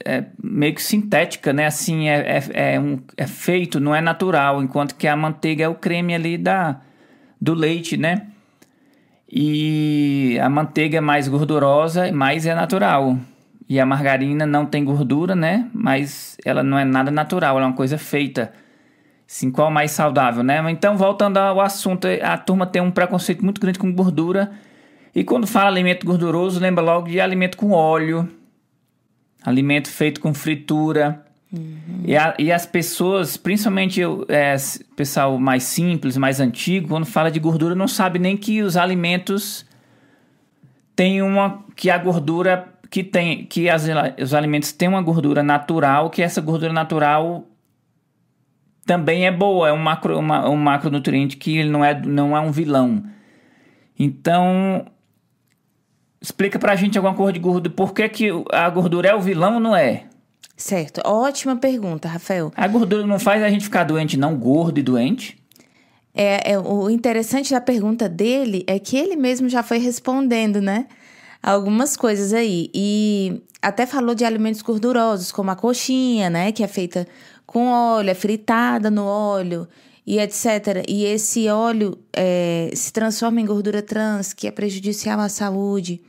[0.04, 1.66] é, meio que sintética, né?
[1.66, 5.68] Assim, é, é, é, um, é feito, não é natural, enquanto que a manteiga é
[5.68, 6.80] o creme ali da,
[7.40, 8.26] do leite, né?
[9.30, 13.18] E a manteiga é mais gordurosa, mais é natural.
[13.68, 15.68] E a margarina não tem gordura, né?
[15.72, 18.52] Mas ela não é nada natural, ela é uma coisa feita.
[19.26, 20.62] Sim, qual mais saudável, né?
[20.70, 24.52] Então, voltando ao assunto, a turma tem um preconceito muito grande com gordura.
[25.14, 28.28] E quando fala alimento gorduroso, lembra logo de alimento com óleo,
[29.42, 31.24] alimento feito com fritura.
[31.52, 32.02] Uhum.
[32.04, 34.56] E, a, e, as pessoas, principalmente o é,
[34.96, 39.64] pessoal mais simples, mais antigo, quando fala de gordura, não sabe nem que os alimentos
[40.96, 41.64] têm uma.
[41.76, 42.68] que a gordura.
[42.90, 43.44] que tem.
[43.46, 43.86] que as,
[44.20, 47.46] os alimentos têm uma gordura natural, que essa gordura natural
[48.84, 52.40] também é boa, é um, macro, uma, um macronutriente que ele não é, não é
[52.40, 53.02] um vilão.
[53.98, 54.86] Então,
[56.20, 57.74] explica pra gente alguma coisa de gordura.
[57.74, 60.04] Por que, que a gordura é o vilão ou não é?
[60.56, 62.52] Certo, ótima pergunta, Rafael.
[62.56, 65.36] A gordura não faz a gente ficar doente, não gordo e doente?
[66.14, 70.86] É, é, o interessante da pergunta dele é que ele mesmo já foi respondendo, né?
[71.42, 72.70] Algumas coisas aí.
[72.72, 76.52] E até falou de alimentos gordurosos, como a coxinha, né?
[76.52, 77.06] Que é feita
[77.54, 79.68] com óleo, é fritada no óleo
[80.04, 80.84] e etc.
[80.88, 86.02] E esse óleo é, se transforma em gordura trans, que é prejudicial à saúde.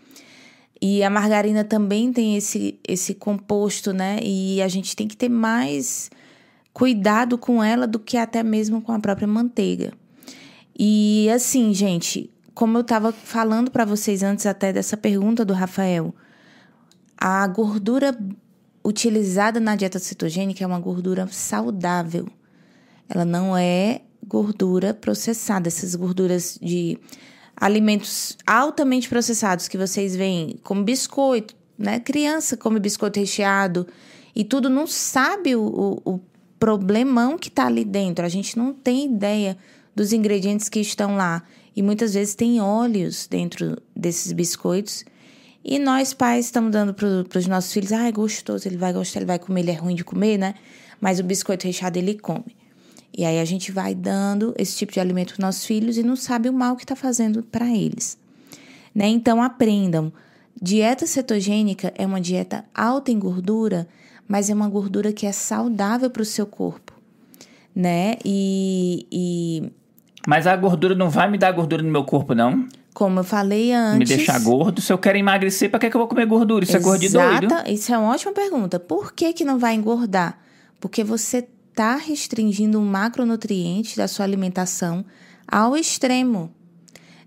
[0.81, 4.17] E a margarina também tem esse, esse composto, né?
[4.23, 6.09] E a gente tem que ter mais
[6.73, 9.93] cuidado com ela do que até mesmo com a própria manteiga.
[10.75, 16.11] E assim, gente, como eu estava falando para vocês antes até dessa pergunta do Rafael,
[17.15, 18.17] a gordura
[18.85, 22.27] utilizada na dieta cetogênica é uma gordura saudável.
[23.09, 26.97] Ela não é gordura processada, essas gorduras de
[27.55, 31.99] alimentos altamente processados que vocês veem, como biscoito, né?
[31.99, 33.87] Criança come biscoito recheado
[34.35, 36.19] e tudo não sabe o, o, o
[36.59, 38.25] problemão que está ali dentro.
[38.25, 39.57] A gente não tem ideia
[39.95, 41.43] dos ingredientes que estão lá.
[41.75, 45.03] E muitas vezes tem óleos dentro desses biscoitos
[45.67, 49.17] e nós, pais, estamos dando para os nossos filhos, ah, é gostoso, ele vai gostar,
[49.19, 50.53] ele vai comer, ele é ruim de comer, né?
[51.01, 52.55] Mas o biscoito recheado ele come.
[53.17, 56.15] E aí a gente vai dando esse tipo de alimento para nossos filhos e não
[56.15, 58.15] sabe o mal que está fazendo para eles.
[58.93, 59.07] Né?
[59.07, 60.13] Então aprendam.
[60.61, 63.87] Dieta cetogênica é uma dieta alta em gordura,
[64.27, 66.93] mas é uma gordura que é saudável para o seu corpo,
[67.75, 68.15] né?
[68.23, 69.71] E, e,
[70.27, 72.67] Mas a gordura não vai me dar gordura no meu corpo, não?
[72.95, 74.09] Como eu falei antes.
[74.09, 74.79] Me deixar gordo?
[74.79, 76.63] Se eu quero emagrecer, para que, que eu vou comer gordura?
[76.63, 77.69] Isso Exata, é gordo doido.
[77.69, 78.79] Isso é uma ótima pergunta.
[78.79, 80.39] Por que, que não vai engordar?
[80.79, 85.03] Porque você está restringindo um macronutriente da sua alimentação
[85.45, 86.49] ao extremo.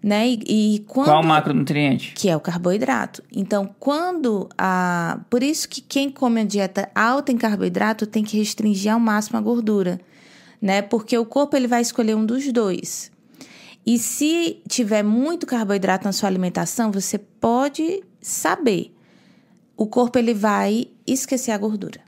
[0.03, 0.27] né?
[0.29, 2.15] E, e quando Qual macronutriente?
[2.17, 3.23] que é o carboidrato.
[3.31, 5.21] Então, quando a.
[5.29, 9.37] Por isso que quem come a dieta alta em carboidrato tem que restringir ao máximo
[9.37, 10.01] a gordura,
[10.63, 10.81] né?
[10.81, 13.11] Porque o corpo ele vai escolher um dos dois.
[13.89, 18.95] E se tiver muito carboidrato na sua alimentação, você pode saber.
[19.75, 22.03] O corpo ele vai esquecer a gordura.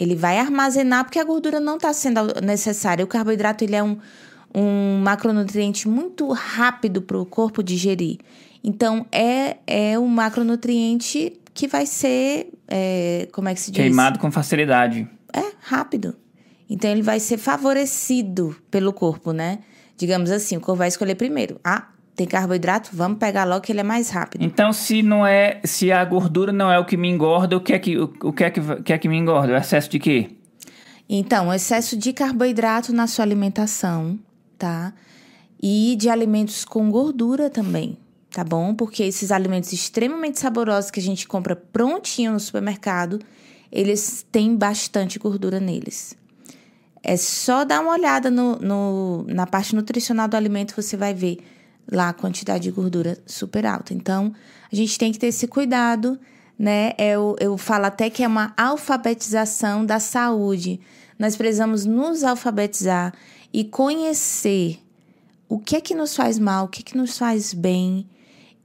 [0.00, 3.04] Ele vai armazenar porque a gordura não está sendo necessária.
[3.04, 3.98] O carboidrato ele é um,
[4.54, 8.16] um macronutriente muito rápido para o corpo digerir.
[8.64, 13.82] Então, é, é um macronutriente que vai ser, é, como é que se diz?
[13.82, 15.06] Queimado com facilidade.
[15.34, 16.16] É, rápido.
[16.66, 19.58] Então, ele vai ser favorecido pelo corpo, né?
[19.96, 21.58] Digamos assim, o corpo vai escolher primeiro.
[21.64, 22.90] Ah, tem carboidrato?
[22.92, 24.42] Vamos pegar logo que ele é mais rápido.
[24.42, 27.72] Então, se não é, se a gordura não é o que me engorda, o que
[27.72, 29.52] é que, o, o que, é que, que é que me engorda?
[29.52, 30.30] O excesso de quê?
[31.08, 34.18] Então, o excesso de carboidrato na sua alimentação,
[34.58, 34.92] tá?
[35.62, 37.96] E de alimentos com gordura também,
[38.30, 38.74] tá bom?
[38.74, 43.20] Porque esses alimentos extremamente saborosos que a gente compra prontinho no supermercado,
[43.70, 46.16] eles têm bastante gordura neles.
[47.08, 51.38] É só dar uma olhada no, no, na parte nutricional do alimento, você vai ver
[51.88, 53.94] lá a quantidade de gordura super alta.
[53.94, 54.34] Então,
[54.72, 56.18] a gente tem que ter esse cuidado,
[56.58, 56.94] né?
[56.98, 60.80] Eu, eu falo até que é uma alfabetização da saúde.
[61.16, 63.14] Nós precisamos nos alfabetizar
[63.52, 64.80] e conhecer
[65.48, 68.10] o que é que nos faz mal, o que é que nos faz bem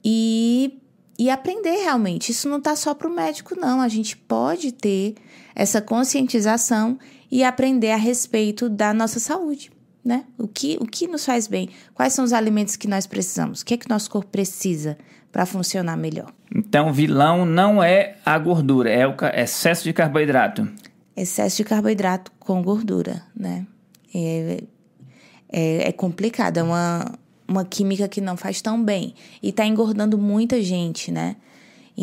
[0.04, 0.80] e,
[1.20, 2.32] e aprender realmente.
[2.32, 3.82] Isso não está só para o médico, não.
[3.82, 5.14] A gente pode ter
[5.54, 6.98] essa conscientização
[7.32, 9.72] e aprender a respeito da nossa saúde.
[10.04, 10.26] Né?
[10.38, 11.70] O, que, o que nos faz bem?
[11.94, 13.62] Quais são os alimentos que nós precisamos?
[13.62, 14.98] O que é que nosso corpo precisa
[15.32, 16.34] para funcionar melhor?
[16.54, 20.68] Então, vilão não é a gordura, é o excesso de carboidrato.
[21.16, 23.66] Excesso de carboidrato com gordura, né?
[24.14, 24.64] É,
[25.50, 27.14] é, é complicado, é uma,
[27.48, 29.14] uma química que não faz tão bem.
[29.42, 31.36] E está engordando muita gente, né?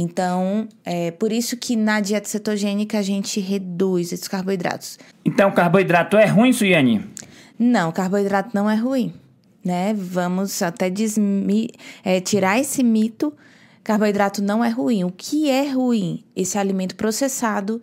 [0.00, 4.96] Então, é por isso que na dieta cetogênica a gente reduz esses carboidratos.
[5.24, 7.04] Então, carboidrato é ruim, Suiane?
[7.58, 9.12] Não, carboidrato não é ruim,
[9.64, 9.92] né?
[9.92, 11.70] Vamos até desmi
[12.04, 13.34] é, tirar esse mito.
[13.82, 15.02] Carboidrato não é ruim.
[15.02, 16.22] O que é ruim?
[16.36, 17.80] Esse alimento processado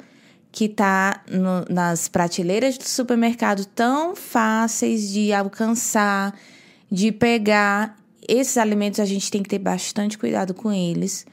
[0.53, 1.21] que está
[1.69, 6.33] nas prateleiras do supermercado tão fáceis de alcançar,
[6.89, 7.97] de pegar.
[8.25, 11.25] Esses alimentos a gente tem que ter bastante cuidado com eles,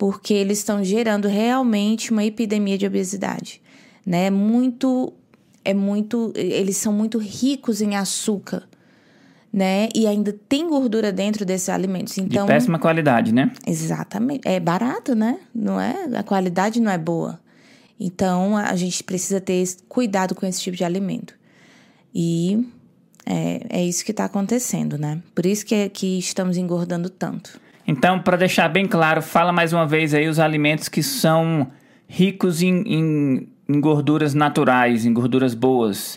[0.00, 3.60] porque eles estão gerando realmente uma epidemia de obesidade,
[4.06, 4.30] né?
[4.30, 5.12] Muito
[5.62, 8.66] é muito, eles são muito ricos em açúcar,
[9.52, 9.90] né?
[9.94, 12.16] E ainda tem gordura dentro desses alimentos.
[12.16, 13.52] Então, de péssima qualidade, né?
[13.66, 14.48] Exatamente.
[14.48, 15.38] É barato, né?
[15.54, 16.08] Não é?
[16.16, 17.38] A qualidade não é boa.
[18.00, 21.34] Então, a gente precisa ter cuidado com esse tipo de alimento.
[22.14, 22.66] E
[23.26, 25.22] é, é isso que está acontecendo, né?
[25.34, 27.60] Por isso que, é, que estamos engordando tanto.
[27.86, 31.70] Então, para deixar bem claro, fala mais uma vez aí os alimentos que são
[32.06, 36.16] ricos em, em, em gorduras naturais, em gorduras boas.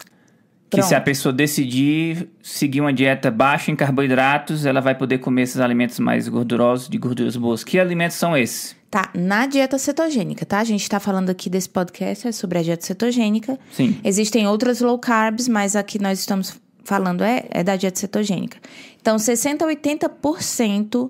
[0.69, 0.89] Que Pronto.
[0.89, 5.59] se a pessoa decidir seguir uma dieta baixa em carboidratos, ela vai poder comer esses
[5.59, 7.63] alimentos mais gordurosos, de gorduras boas.
[7.63, 8.75] Que alimentos são esses?
[8.89, 10.59] Tá, na dieta cetogênica, tá?
[10.59, 13.59] A gente tá falando aqui desse podcast é sobre a dieta cetogênica.
[13.71, 13.99] Sim.
[14.03, 18.57] Existem outras low carbs, mas aqui nós estamos falando é, é da dieta cetogênica.
[18.99, 21.09] Então, 60 a 80%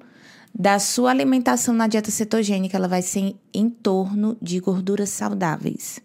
[0.54, 6.00] da sua alimentação na dieta cetogênica, ela vai ser em torno de gorduras saudáveis.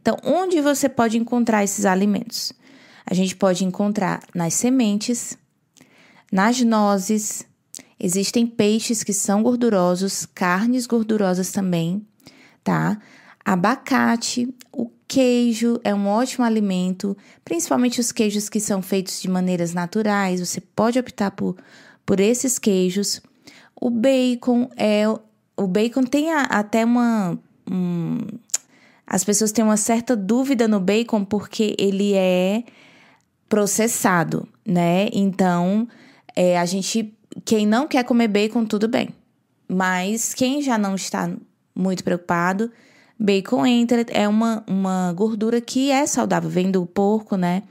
[0.00, 2.52] Então, onde você pode encontrar esses alimentos?
[3.06, 5.38] A gente pode encontrar nas sementes,
[6.32, 7.46] nas nozes,
[7.98, 12.04] existem peixes que são gordurosos, carnes gordurosas também,
[12.62, 12.98] tá?
[13.44, 19.72] Abacate, o queijo é um ótimo alimento, principalmente os queijos que são feitos de maneiras
[19.72, 21.56] naturais, você pode optar por,
[22.04, 23.22] por esses queijos.
[23.84, 25.04] O bacon é.
[25.54, 27.38] O bacon tem a, até uma.
[27.70, 28.16] Um,
[29.06, 32.64] as pessoas têm uma certa dúvida no bacon porque ele é
[33.46, 35.10] processado, né?
[35.12, 35.86] Então,
[36.34, 37.12] é, a gente.
[37.44, 39.10] Quem não quer comer bacon, tudo bem.
[39.68, 41.30] Mas quem já não está
[41.74, 42.72] muito preocupado,
[43.18, 47.62] bacon entra, é uma, uma gordura que é saudável, vem do porco, né?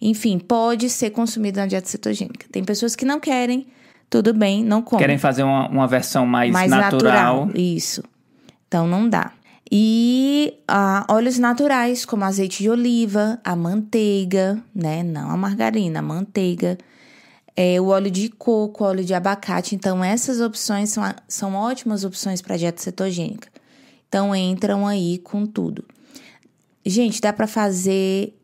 [0.00, 2.48] Enfim, pode ser consumido na dieta cetogênica.
[2.50, 3.68] Tem pessoas que não querem,
[4.10, 5.04] tudo bem, não comem.
[5.04, 7.46] Querem fazer uma, uma versão mais, mais natural.
[7.46, 7.50] natural.
[7.54, 8.02] Isso.
[8.66, 9.32] Então não dá.
[9.70, 15.04] E ah, óleos naturais, como azeite de oliva, a manteiga, né?
[15.04, 16.76] Não a margarina, a manteiga.
[17.54, 19.76] É, o óleo de coco, óleo de abacate.
[19.76, 23.48] Então, essas opções são, são ótimas opções para dieta cetogênica.
[24.08, 25.84] Então, entram aí com tudo.
[26.84, 28.34] Gente, dá para fazer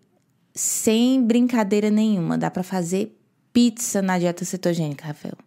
[0.55, 2.37] sem brincadeira nenhuma.
[2.37, 3.19] Dá para fazer
[3.53, 5.46] pizza na dieta cetogênica, Rafael.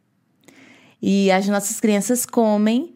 [1.02, 2.96] E as nossas crianças comem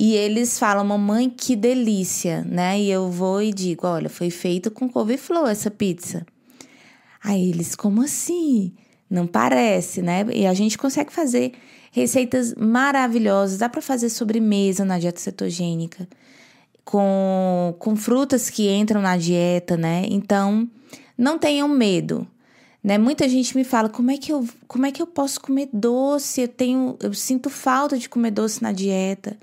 [0.00, 2.78] e eles falam, mamãe, que delícia, né?
[2.80, 6.24] E eu vou e digo, olha, foi feito com couve-flor essa pizza.
[7.22, 8.72] Aí eles, como assim?
[9.10, 10.24] Não parece, né?
[10.32, 11.52] E a gente consegue fazer
[11.90, 13.58] receitas maravilhosas.
[13.58, 16.08] Dá para fazer sobremesa na dieta cetogênica,
[16.84, 20.04] com, com frutas que entram na dieta, né?
[20.08, 20.68] Então,
[21.16, 22.24] não tenham medo.
[22.88, 22.96] Né?
[22.96, 26.40] Muita gente me fala como é que eu como é que eu posso comer doce?
[26.40, 29.36] Eu tenho eu sinto falta de comer doce na dieta,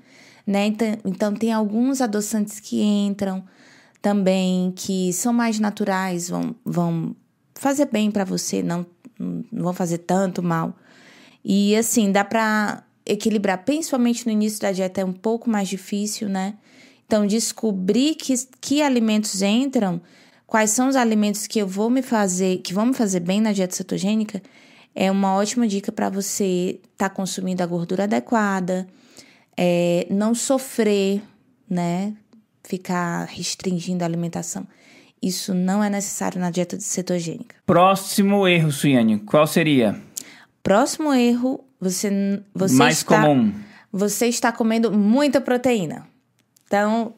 [0.44, 0.66] né?
[0.66, 3.44] Então, então tem alguns adoçantes que entram
[4.02, 7.14] também que são mais naturais, vão vão
[7.54, 8.84] fazer bem para você, não
[9.16, 10.74] não vão fazer tanto mal.
[11.44, 16.28] E assim, dá para equilibrar, principalmente no início da dieta é um pouco mais difícil,
[16.28, 16.54] né?
[17.06, 20.00] Então descobrir que que alimentos entram
[20.46, 23.52] quais são os alimentos que eu vou me fazer, que vão me fazer bem na
[23.52, 24.42] dieta cetogênica,
[24.94, 28.86] é uma ótima dica para você estar tá consumindo a gordura adequada,
[29.56, 31.22] é, não sofrer,
[31.68, 32.14] né?
[32.62, 34.66] Ficar restringindo a alimentação.
[35.22, 37.56] Isso não é necessário na dieta cetogênica.
[37.66, 40.00] Próximo erro, Suiane, qual seria?
[40.62, 43.52] Próximo erro, você, você mais está, comum.
[43.92, 46.06] Você está comendo muita proteína.
[46.66, 47.14] Então,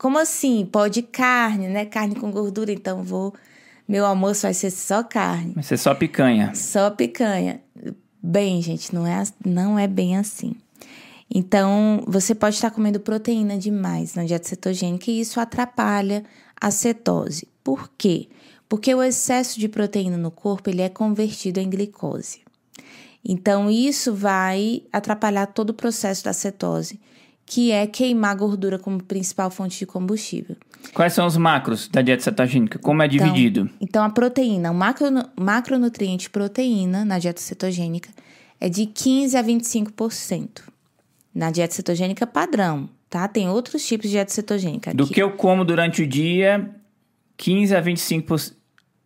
[0.00, 0.64] como assim?
[0.64, 1.84] Pode carne, né?
[1.84, 3.34] Carne com gordura, então vou.
[3.86, 5.52] Meu almoço vai ser só carne.
[5.52, 6.54] Vai ser só picanha.
[6.54, 7.60] Só picanha.
[8.22, 10.54] Bem, gente, não é, não é bem assim.
[11.30, 16.24] Então, você pode estar comendo proteína demais na dieta cetogênica e isso atrapalha
[16.58, 17.46] a cetose.
[17.62, 18.30] Por quê?
[18.70, 22.40] Porque o excesso de proteína no corpo ele é convertido em glicose.
[23.22, 26.98] Então, isso vai atrapalhar todo o processo da cetose
[27.50, 30.54] que é queimar gordura como principal fonte de combustível.
[30.94, 32.78] Quais são os macros da dieta cetogênica?
[32.78, 33.68] Como é então, dividido?
[33.80, 38.08] Então, a proteína, o macro, macronutriente proteína na dieta cetogênica
[38.60, 40.60] é de 15 a 25%.
[41.34, 43.26] Na dieta cetogênica padrão, tá?
[43.26, 44.90] Tem outros tipos de dieta cetogênica.
[44.90, 44.96] Aqui.
[44.96, 46.70] Do que eu como durante o dia,
[47.36, 48.52] 15 a 25%.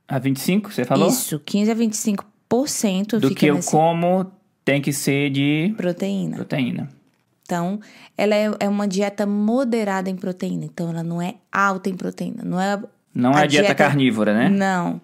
[0.07, 1.09] A 25, você falou?
[1.09, 3.71] Isso, 15 a 25% Do que eu nesse...
[3.71, 4.31] como
[4.63, 6.37] tem que ser de proteína.
[6.37, 7.04] Proteína.
[7.45, 7.79] Então,
[8.17, 10.65] ela é, é uma dieta moderada em proteína.
[10.65, 12.43] Então, ela não é alta em proteína.
[12.43, 12.83] Não é.
[13.15, 14.49] Não é dieta, dieta carnívora, né?
[14.49, 15.01] Não.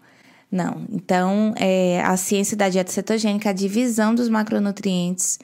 [0.51, 0.85] Não.
[0.91, 5.39] Então, é, a ciência da dieta cetogênica, a divisão dos macronutrientes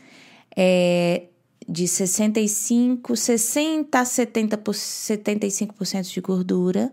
[0.57, 1.25] é
[1.69, 6.93] de 65, 60 a 70, 75% de gordura,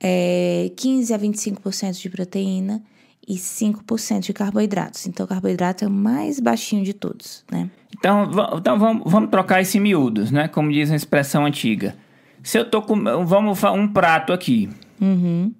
[0.00, 2.82] é, 15 a 25% de proteína
[3.26, 5.06] e 5% de carboidratos.
[5.06, 7.70] Então, o carboidrato é o mais baixinho de todos, né?
[7.96, 8.28] Então,
[8.58, 10.48] então vamos, vamos trocar esse miúdos, né?
[10.48, 11.94] Como diz a expressão antiga.
[12.42, 12.96] Se eu tô com.
[13.24, 14.68] Vamos um prato aqui.
[15.00, 15.52] Uhum.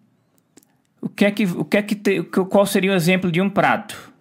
[1.01, 3.49] O que é que, o que, é que te, qual seria o exemplo de um
[3.49, 4.12] prato?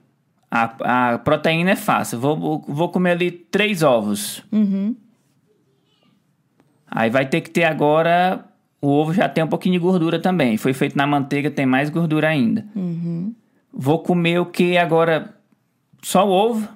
[0.51, 2.19] A, a proteína é fácil.
[2.19, 4.43] Vou, vou comer ali três ovos.
[4.51, 4.95] Uhum.
[6.89, 8.45] Aí vai ter que ter agora.
[8.79, 10.57] O ovo já tem um pouquinho de gordura também.
[10.57, 12.65] Foi feito na manteiga, tem mais gordura ainda.
[12.75, 13.33] Uhum.
[13.73, 15.33] Vou comer o que agora?
[16.01, 16.67] Só o ovo?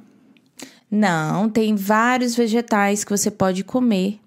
[0.90, 4.20] Não, tem vários vegetais que você pode comer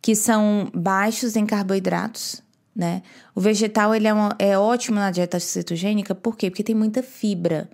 [0.00, 2.42] que são baixos em carboidratos,
[2.74, 3.02] né?
[3.34, 6.50] O vegetal ele é, uma, é ótimo na dieta cetogênica, por quê?
[6.50, 7.68] Porque tem muita fibra.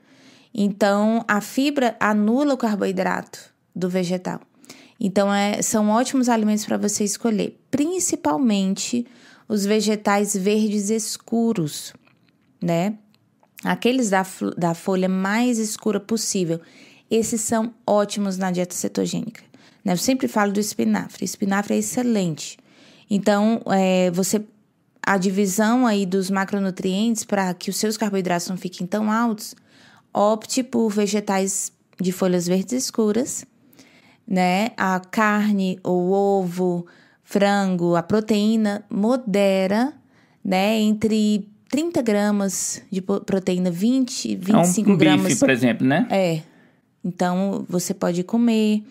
[0.53, 4.41] Então, a fibra anula o carboidrato do vegetal.
[4.99, 9.07] Então, é, são ótimos alimentos para você escolher, principalmente
[9.49, 11.93] os vegetais verdes escuros,
[12.63, 12.97] né?
[13.63, 14.25] Aqueles da,
[14.57, 16.61] da folha mais escura possível.
[17.11, 19.43] Esses são ótimos na dieta cetogênica.
[19.85, 19.93] Né?
[19.93, 21.25] Eu sempre falo do espinafre.
[21.25, 22.59] Espinafre é excelente.
[23.11, 24.43] Então, é, você
[25.07, 29.55] a divisão aí dos macronutrientes para que os seus carboidratos não fiquem tão altos,
[30.13, 33.45] opte por vegetais de folhas verdes escuras,
[34.27, 34.71] né?
[34.77, 36.87] A carne, o ovo,
[37.23, 39.93] frango, a proteína modera,
[40.43, 40.79] né?
[40.81, 45.27] Entre 30 gramas de proteína, 20, 25 é um gramas.
[45.27, 46.07] Bife, por exemplo, né?
[46.11, 46.41] É,
[47.05, 48.83] então, você pode comer.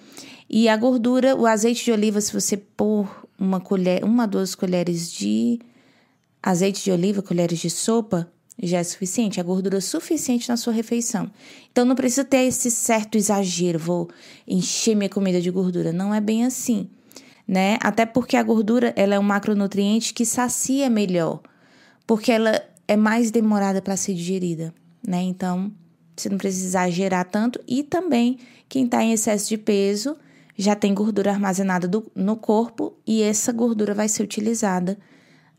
[0.50, 5.12] E a gordura, o azeite de oliva, se você pôr uma colher, uma, duas colheres
[5.12, 5.60] de
[6.42, 9.40] azeite de oliva, colheres de sopa, já é suficiente.
[9.40, 11.32] A gordura é suficiente na sua refeição.
[11.72, 14.10] Então, não precisa ter esse certo exagero, vou
[14.48, 15.92] encher minha comida de gordura.
[15.92, 16.88] Não é bem assim,
[17.48, 17.80] né?
[17.82, 21.42] Até porque a gordura, ela é um macronutriente que sacia melhor.
[22.06, 24.72] Porque ela é mais demorada para ser digerida,
[25.06, 25.24] né?
[25.24, 25.72] Então,
[26.16, 27.60] você não precisa exagerar tanto.
[27.68, 28.40] E também,
[28.70, 30.16] quem está em excesso de peso
[30.58, 34.98] já tem gordura armazenada do, no corpo e essa gordura vai ser utilizada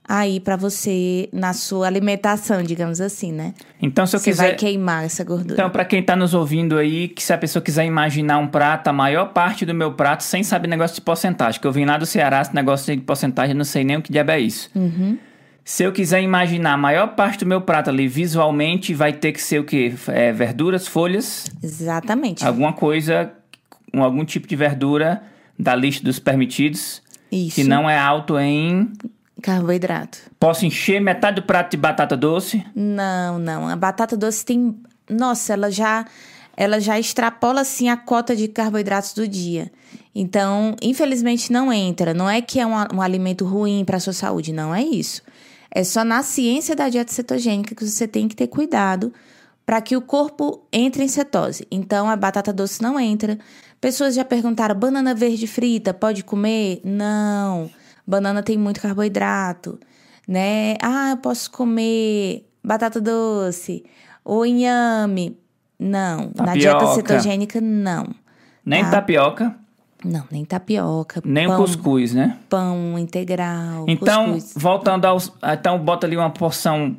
[0.06, 3.54] aí para você na sua alimentação, digamos assim, né?
[3.80, 4.42] Então, se eu você quiser.
[4.48, 5.54] vai queimar essa gordura.
[5.54, 8.88] Então, para quem tá nos ouvindo aí, que se a pessoa quiser imaginar um prato,
[8.88, 11.96] a maior parte do meu prato, sem saber negócio de porcentagem, que eu vim lá
[11.96, 14.70] do Ceará, esse negócio de porcentagem, eu não sei nem o que diabo é isso.
[14.74, 15.18] Uhum.
[15.64, 19.40] Se eu quiser imaginar a maior parte do meu prato ali visualmente, vai ter que
[19.40, 19.94] ser o quê?
[20.08, 22.44] É, verduras, folhas, Exatamente.
[22.44, 23.32] alguma coisa,
[23.92, 25.22] um- algum tipo de verdura
[25.58, 27.00] da lista dos permitidos,
[27.32, 27.54] Isso.
[27.54, 28.92] que não é alto em.
[29.42, 30.18] Carboidrato.
[30.38, 32.64] Posso encher metade do prato de batata doce?
[32.74, 33.68] Não, não.
[33.68, 34.76] A batata doce tem.
[35.08, 36.04] Nossa, ela já.
[36.56, 39.72] Ela já extrapola assim a cota de carboidratos do dia.
[40.14, 42.14] Então, infelizmente, não entra.
[42.14, 45.20] Não é que é um, a- um alimento ruim para sua saúde, não é isso.
[45.74, 49.12] É só na ciência da dieta cetogênica que você tem que ter cuidado
[49.66, 51.66] para que o corpo entre em cetose.
[51.70, 53.38] Então, a batata doce não entra.
[53.80, 56.80] Pessoas já perguntaram: banana verde frita pode comer?
[56.84, 57.68] Não.
[58.06, 59.80] Banana tem muito carboidrato,
[60.28, 60.76] né?
[60.80, 63.84] Ah, eu posso comer batata doce
[64.24, 65.38] ou inhame.
[65.78, 66.30] Não.
[66.36, 66.94] Na dieta Tapioca.
[66.94, 68.14] cetogênica, não.
[68.64, 68.90] Nem Tá.
[68.92, 69.56] tapioca,
[70.04, 72.38] Não, nem tapioca, nem o pão, cuscuz, né?
[72.48, 74.52] pão integral, Então, cuscuz.
[74.54, 75.32] voltando aos.
[75.42, 76.96] Então, bota ali uma porção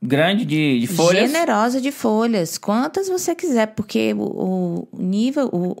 [0.00, 1.30] grande de, de folhas.
[1.30, 5.72] Generosa de folhas, quantas você quiser, porque o, o nível, o,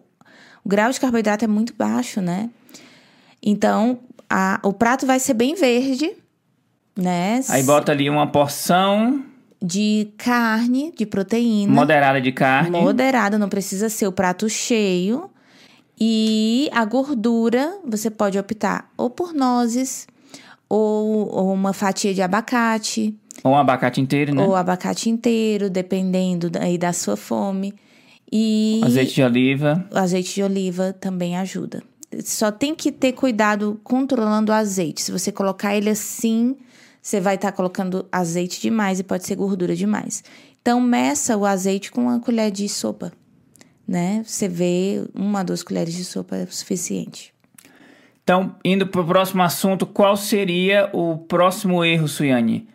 [0.64, 2.50] o grau de carboidrato é muito baixo, né?
[3.42, 6.10] Então, a- o prato vai ser bem verde,
[6.96, 7.40] né?
[7.48, 9.22] Aí bota ali uma porção
[9.62, 11.72] De carne, de proteína.
[11.72, 12.70] moderada de carne.
[12.70, 15.30] Moderada, não precisa ser o prato cheio.
[16.00, 20.06] E a gordura, você pode optar ou por nozes,
[20.68, 24.44] ou, ou uma fatia de abacate, Ou um abacate inteiro, né?
[24.44, 27.74] ou abacate inteiro, dependendo aí da sua fome.
[28.30, 29.88] E Azeite de oliva.
[29.90, 31.82] o azeite de oliva também ajuda.
[32.24, 35.00] Só tem que ter cuidado controlando o azeite.
[35.02, 36.56] Se você colocar ele assim,
[37.02, 40.22] você vai estar colocando azeite demais e pode ser gordura demais.
[40.60, 43.12] Então, meça o azeite com uma colher de sopa,
[43.88, 44.22] né?
[44.24, 47.32] Você vê uma, duas colheres de sopa é o suficiente.
[48.22, 52.68] Então, indo para o próximo assunto, qual seria o próximo erro, Suiane?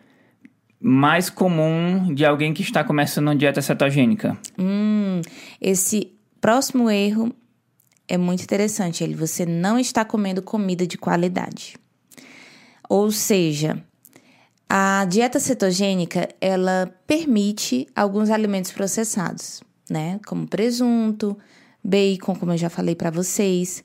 [0.80, 4.36] Mais comum de alguém que está começando uma dieta cetogênica?
[4.58, 5.20] Hum,
[5.60, 7.32] esse próximo erro
[8.08, 9.04] é muito interessante.
[9.04, 11.76] Ele você não está comendo comida de qualidade.
[12.88, 13.82] Ou seja,
[14.68, 20.20] a dieta cetogênica, ela permite alguns alimentos processados, né?
[20.26, 21.36] Como presunto,
[21.82, 23.82] bacon, como eu já falei para vocês.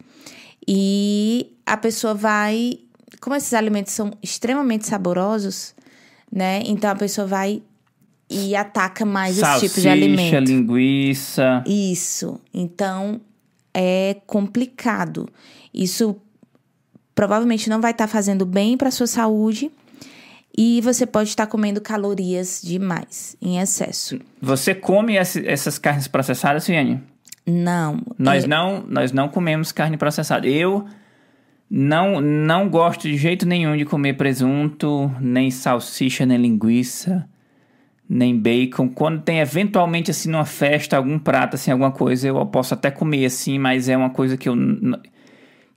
[0.68, 2.80] E a pessoa vai,
[3.20, 5.74] como esses alimentos são extremamente saborosos,
[6.32, 6.62] né?
[6.66, 7.62] Então a pessoa vai
[8.30, 10.50] e ataca mais esse tipo de Salsicha, alimento.
[10.50, 11.64] linguiça.
[11.66, 12.39] Isso.
[12.54, 13.20] Então
[13.74, 15.28] é complicado.
[15.74, 16.16] Isso
[17.16, 19.72] provavelmente não vai estar fazendo bem para sua saúde
[20.62, 24.20] e você pode estar comendo calorias demais, em excesso.
[24.41, 27.01] Você come esse- essas carnes processadas, Suiane?
[27.47, 28.01] Não.
[28.18, 30.45] Nós é- não, nós não comemos carne processada.
[30.45, 30.86] Eu
[31.70, 37.26] não não gosto de jeito nenhum de comer presunto, nem salsicha, nem linguiça,
[38.10, 38.89] nem bacon.
[38.89, 43.24] Quando tem eventualmente assim numa festa algum prato assim, alguma coisa, eu posso até comer
[43.26, 44.55] assim, mas é uma coisa que eu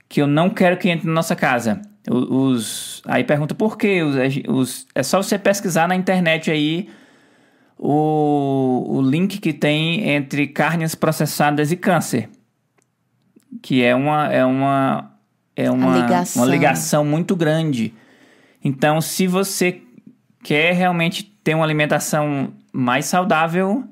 [0.09, 1.81] que eu não quero que entre na nossa casa.
[2.09, 4.01] Os, aí pergunta por quê?
[4.03, 4.15] Os,
[4.47, 6.89] os- é só você pesquisar na internet aí
[7.77, 12.29] o, o link que tem entre carnes processadas e câncer.
[13.61, 15.11] Que é uma, é uma,
[15.55, 16.43] é uma, ligação.
[16.43, 17.93] uma ligação muito grande.
[18.63, 19.81] Então, se você
[20.43, 23.83] quer realmente ter uma alimentação mais saudável,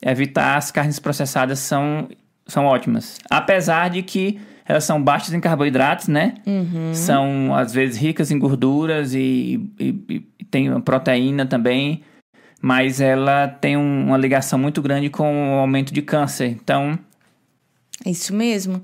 [0.00, 2.08] evitar as carnes processadas são,
[2.46, 3.18] são ótimas.
[3.28, 4.40] Apesar de que
[4.72, 6.34] elas são baixas em carboidratos, né?
[6.94, 12.02] São, às vezes, ricas em gorduras e, e, e tem proteína também.
[12.60, 16.46] Mas ela tem um- uma ligação muito grande com o aumento de câncer.
[16.48, 16.98] Então,
[18.06, 18.82] Isso mesmo.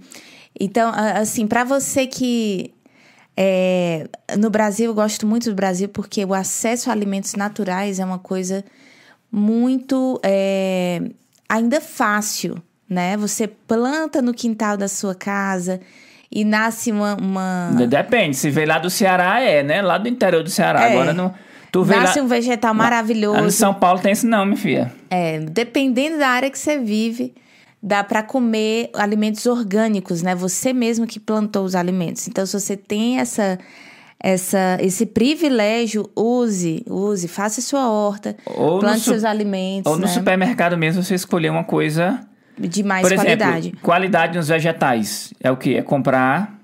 [0.61, 2.73] Então, assim, para você que
[3.37, 8.05] é, no Brasil, eu gosto muito do Brasil porque o acesso a alimentos naturais é
[8.05, 8.65] uma coisa
[9.31, 11.01] muito é,
[11.49, 13.17] ainda fácil, né?
[13.17, 15.81] Você planta no quintal da sua casa
[16.31, 18.37] e nasce uma, uma- depende.
[18.37, 19.81] Se veio lá do Ceará, é, né?
[19.83, 20.89] Lá do interior do Ceará.
[20.89, 20.93] É.
[20.93, 21.33] Agora, não,
[21.73, 22.03] tu vê lá...
[22.03, 23.51] nasce um vegetal Lá no maravilhoso.
[23.51, 24.93] São Paulo tem esse não, minha filha.
[25.11, 27.35] É, dependendo da área que você vive,
[27.83, 30.35] dá para comer alimentos orgânicos, né?
[30.35, 32.27] Você mesmo que plantou os alimentos.
[32.29, 33.59] Então, se você tem essa,
[34.23, 39.97] essa, esse privilégio, use, use, faça sua horta, Ou no plante su- seus alimentos, Ou
[39.99, 40.13] no né?
[40.13, 42.21] supermercado mesmo, você escolher uma coisa...
[42.61, 43.73] de mais Por exemplo, qualidade.
[43.83, 45.33] qualidade nos vegetais.
[45.41, 45.77] É o que?
[45.77, 46.59] É comprar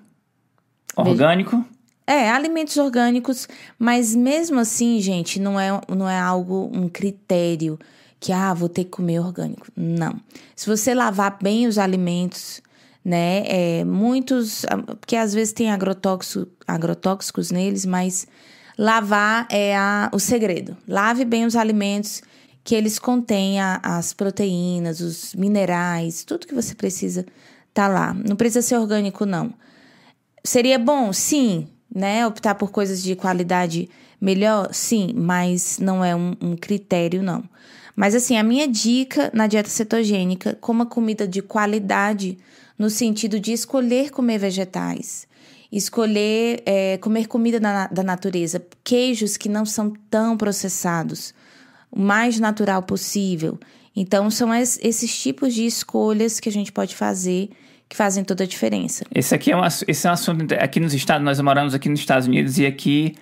[0.97, 1.65] orgânico,
[2.07, 7.79] É, alimentos orgânicos, mas mesmo assim, gente, não é, não é algo, um critério
[8.21, 9.67] que, ah, vou ter que comer orgânico.
[9.77, 10.15] Não.
[10.55, 12.63] Se você lavar bem os alimentos,
[13.05, 14.65] né, é, muitos,
[15.01, 18.27] porque às vezes tem agrotóxico, agrotóxicos neles, mas
[18.79, 20.77] lavar é a, o segredo.
[20.87, 22.23] Lave bem os alimentos,
[22.65, 27.27] que eles contêm as proteínas, os minerais, tudo que você precisa
[27.75, 28.15] tá lá.
[28.15, 29.53] Não precisa ser orgânico, não.
[30.43, 31.13] Seria bom?
[31.13, 32.27] Sim, né?
[32.27, 34.73] Optar por coisas de qualidade melhor?
[34.73, 37.45] Sim, mas não é um, um critério, não.
[37.95, 42.39] Mas assim, a minha dica na dieta cetogênica, coma comida de qualidade
[42.79, 45.29] no sentido de escolher comer vegetais,
[45.71, 51.33] escolher é, comer comida da, da natureza, queijos que não são tão processados,
[51.95, 53.59] o mais natural possível.
[53.95, 57.51] Então, são esses tipos de escolhas que a gente pode fazer
[57.89, 59.05] que fazem toda a diferença.
[59.15, 62.01] Esse aqui é um, esse é um assunto aqui nos Estados, nós moramos aqui nos
[62.01, 63.15] Estados Unidos e aqui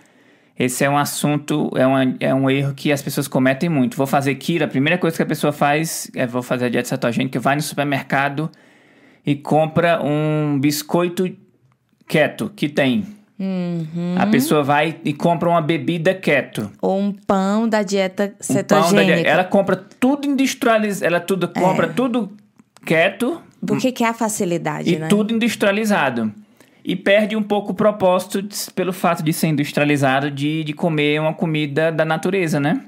[0.59, 3.97] esse é um assunto, é, uma, é um erro que as pessoas cometem muito.
[3.97, 6.89] Vou fazer Kira, a primeira coisa que a pessoa faz é vou fazer a dieta
[6.89, 8.51] cetogênica, vai no supermercado
[9.27, 11.37] e compra um biscoito
[12.07, 13.22] keto que tem.
[13.45, 14.15] Uhum.
[14.17, 16.71] A pessoa vai e compra uma bebida keto.
[16.81, 19.21] Ou um pão da dieta cetogênica.
[19.21, 21.91] Um da, ela compra tudo industrializado, ela tudo compra é.
[21.91, 22.31] tudo
[22.85, 25.09] keto porque que é a facilidade, e né?
[25.09, 26.33] tudo industrializado.
[26.85, 31.33] E perde um pouco o propósito pelo fato de ser industrializado de, de comer uma
[31.33, 32.85] comida da natureza, né?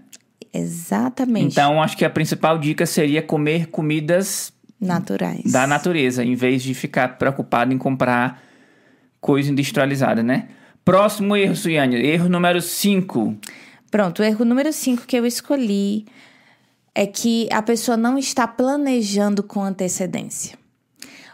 [0.52, 1.52] Exatamente.
[1.52, 6.74] Então, acho que a principal dica seria comer comidas naturais da natureza, em vez de
[6.74, 8.42] ficar preocupado em comprar
[9.24, 10.48] coisa industrializada, né?
[10.84, 13.34] Próximo erro, Suiane, erro número 5.
[13.90, 16.04] Pronto, o erro número 5 que eu escolhi
[16.94, 20.58] é que a pessoa não está planejando com antecedência.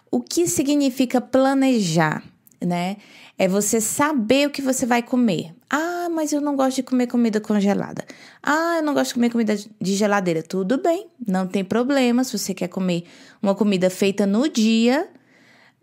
[0.09, 2.23] O que significa planejar,
[2.65, 2.97] né?
[3.37, 5.53] É você saber o que você vai comer.
[5.69, 8.05] Ah, mas eu não gosto de comer comida congelada.
[8.41, 10.45] Ah, eu não gosto de comer comida de geladeira.
[10.45, 13.03] Tudo bem, não tem problema se você quer comer
[13.43, 15.09] uma comida feita no dia,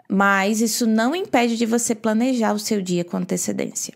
[0.07, 3.93] mas isso não impede de você planejar o seu dia com antecedência.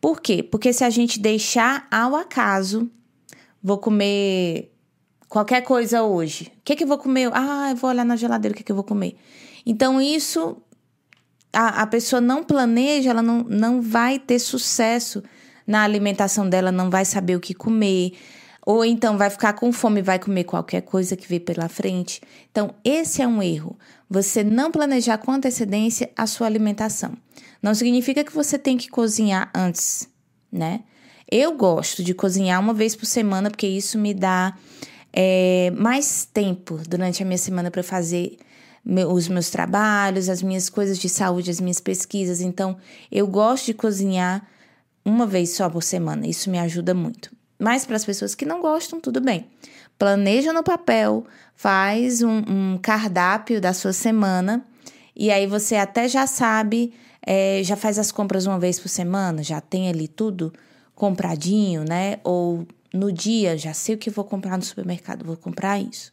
[0.00, 0.42] Por quê?
[0.42, 2.90] Porque se a gente deixar ao acaso,
[3.62, 4.70] vou comer
[5.28, 6.52] qualquer coisa hoje.
[6.58, 7.30] O que, que eu vou comer?
[7.32, 9.16] Ah, eu vou olhar na geladeira o que, que eu vou comer.
[9.64, 10.58] Então, isso,
[11.52, 15.22] a, a pessoa não planeja, ela não, não vai ter sucesso
[15.66, 18.12] na alimentação dela, não vai saber o que comer.
[18.64, 22.20] Ou então vai ficar com fome e vai comer qualquer coisa que vê pela frente.
[22.50, 23.78] Então, esse é um erro.
[24.08, 27.16] Você não planejar com antecedência a sua alimentação.
[27.62, 30.08] Não significa que você tem que cozinhar antes,
[30.50, 30.80] né?
[31.30, 34.56] Eu gosto de cozinhar uma vez por semana, porque isso me dá
[35.12, 38.36] é, mais tempo durante a minha semana para fazer
[38.84, 42.40] meu, os meus trabalhos, as minhas coisas de saúde, as minhas pesquisas.
[42.40, 42.76] Então,
[43.10, 44.46] eu gosto de cozinhar
[45.04, 46.26] uma vez só por semana.
[46.26, 47.34] Isso me ajuda muito.
[47.58, 49.46] Mas para as pessoas que não gostam, tudo bem.
[49.98, 54.64] Planeja no papel, faz um, um cardápio da sua semana
[55.16, 56.92] e aí você até já sabe,
[57.24, 60.52] é, já faz as compras uma vez por semana, já tem ali tudo
[60.94, 62.18] compradinho, né?
[62.22, 66.12] Ou no dia, já sei o que vou comprar no supermercado, vou comprar isso.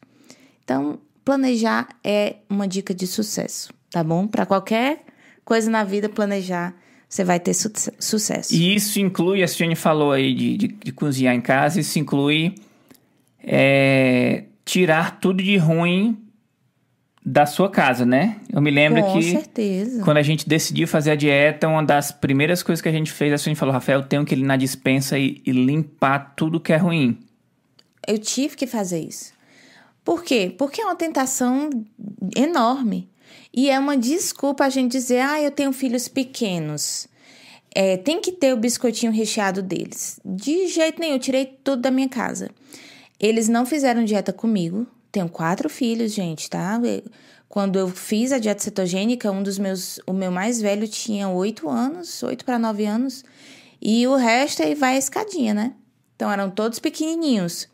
[0.64, 4.26] Então, planejar é uma dica de sucesso, tá bom?
[4.26, 5.04] Para qualquer
[5.44, 6.74] coisa na vida, planejar,
[7.10, 7.70] você vai ter su
[8.00, 8.54] sucesso.
[8.54, 12.56] E isso inclui, a Ciane falou aí de, de, de, cozinhar em casa, isso inclui
[13.44, 16.18] é, tirar tudo de ruim
[17.26, 18.38] da sua casa, né?
[18.52, 20.04] Eu me lembro Com que certeza.
[20.04, 23.32] quando a gente decidiu fazer a dieta, uma das primeiras coisas que a gente fez,
[23.32, 26.74] a Ciane falou, Rafael, eu tenho que ir na dispensa e, e limpar tudo que
[26.74, 27.18] é ruim.
[28.06, 29.34] Eu tive que fazer isso.
[30.04, 30.54] Por quê?
[30.58, 31.70] Porque é uma tentação
[32.36, 33.10] enorme.
[33.54, 37.08] E é uma desculpa a gente dizer, ah, eu tenho filhos pequenos.
[37.74, 40.20] É, tem que ter o biscoitinho recheado deles.
[40.26, 42.50] De jeito nenhum, eu tirei tudo da minha casa.
[43.24, 44.86] Eles não fizeram dieta comigo.
[45.10, 46.78] Tenho quatro filhos, gente, tá?
[47.48, 51.70] Quando eu fiz a dieta cetogênica, um dos meus, o meu mais velho tinha oito
[51.70, 53.24] anos, oito para nove anos,
[53.82, 55.74] e o resto aí vai a escadinha, né?
[56.18, 57.70] Então eram todos pequenininhos.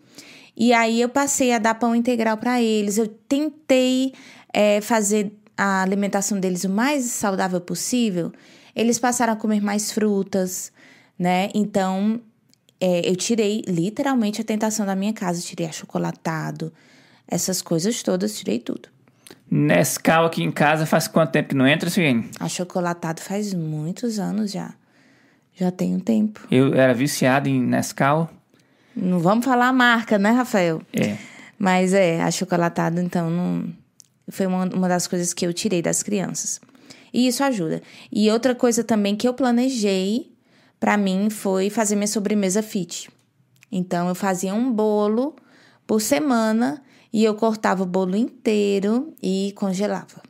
[0.56, 3.00] E aí eu passei a dar pão integral para eles.
[3.00, 4.14] Eu tentei
[4.54, 8.32] é, fazer a alimentação deles o mais saudável possível.
[8.76, 10.72] Eles passaram a comer mais frutas,
[11.18, 11.50] né?
[11.56, 12.22] Então
[12.80, 15.42] é, eu tirei literalmente a tentação da minha casa.
[15.42, 16.74] Tirei achocolatado,
[17.28, 18.90] essas coisas todas, tirei tudo.
[19.52, 22.30] Nescau aqui em casa faz quanto tempo que não entra, Suene?
[22.40, 24.74] Achocolatado faz muitos anos já.
[25.56, 26.48] Já tem um tempo.
[26.50, 28.30] Eu era viciado em Nescau.
[28.96, 30.82] Não vamos falar a marca, né, Rafael?
[30.94, 31.18] É.
[31.58, 33.74] Mas é, achocolatado, então, não...
[34.30, 36.62] foi uma, uma das coisas que eu tirei das crianças.
[37.14, 37.82] E isso ajuda.
[38.12, 40.32] E outra coisa também que eu planejei
[40.80, 43.10] para mim foi fazer minha sobremesa fit.
[43.72, 45.36] Então eu fazia um bolo
[45.86, 50.22] por semana e eu cortava o bolo inteiro e congelava.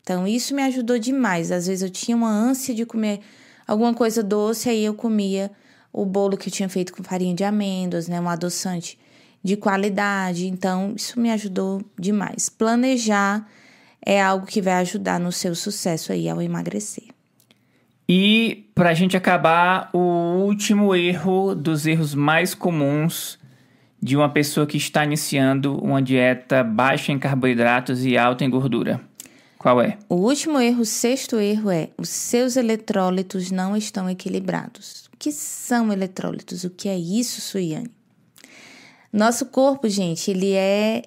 [0.00, 1.52] Então isso me ajudou demais.
[1.52, 3.20] Às vezes eu tinha uma ânsia de comer
[3.66, 5.50] alguma coisa doce, aí eu comia
[5.92, 8.98] o bolo que eu tinha feito com farinha de amêndoas, né, um adoçante
[9.42, 10.46] de qualidade.
[10.46, 12.48] Então isso me ajudou demais.
[12.48, 13.46] Planejar
[14.04, 17.17] é algo que vai ajudar no seu sucesso aí ao emagrecer.
[18.08, 19.98] E para a gente acabar, o
[20.44, 23.38] último erro dos erros mais comuns
[24.00, 29.00] de uma pessoa que está iniciando uma dieta baixa em carboidratos e alta em gordura.
[29.58, 29.98] Qual é?
[30.08, 35.10] O último erro, o sexto erro é: os seus eletrólitos não estão equilibrados.
[35.12, 36.64] O que são eletrólitos?
[36.64, 37.90] O que é isso, Suiane?
[39.12, 41.02] Nosso corpo, gente, ele é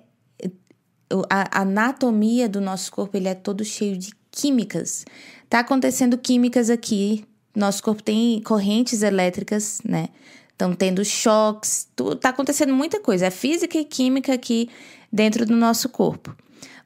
[1.30, 5.06] a anatomia do nosso corpo, ele é todo cheio de químicas.
[5.52, 7.26] Tá acontecendo químicas aqui.
[7.54, 10.08] Nosso corpo tem correntes elétricas, né?
[10.50, 11.90] Estão tendo choques,
[12.22, 13.26] tá acontecendo muita coisa.
[13.26, 14.70] É física e química aqui
[15.12, 16.34] dentro do nosso corpo.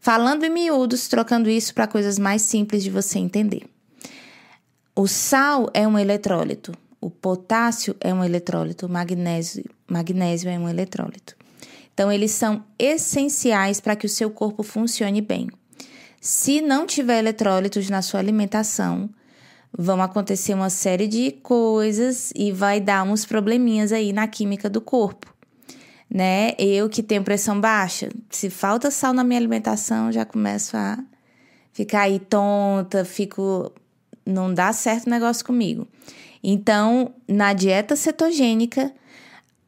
[0.02, 3.68] Falando em miúdos, trocando isso para coisas mais simples de você entender.
[4.96, 10.68] O sal é um eletrólito, o potássio é um eletrólito, o magnésio, magnésio é um
[10.68, 11.36] eletrólito.
[11.94, 15.52] Então, eles são essenciais para que o seu corpo funcione bem.
[16.26, 19.08] Se não tiver eletrólitos na sua alimentação,
[19.72, 24.82] vão acontecer uma série de coisas e vai dar uns probleminhas aí na química do
[24.82, 25.32] corpo.
[26.10, 26.54] Né?
[26.58, 30.98] Eu que tenho pressão baixa, se falta sal na minha alimentação, já começo a
[31.72, 33.72] ficar aí tonta, fico
[34.26, 35.88] não dá certo o negócio comigo.
[36.44, 38.92] Então, na dieta cetogênica,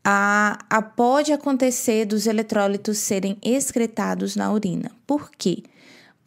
[0.04, 4.90] a, a pode acontecer dos eletrólitos serem excretados na urina.
[5.06, 5.62] Por quê?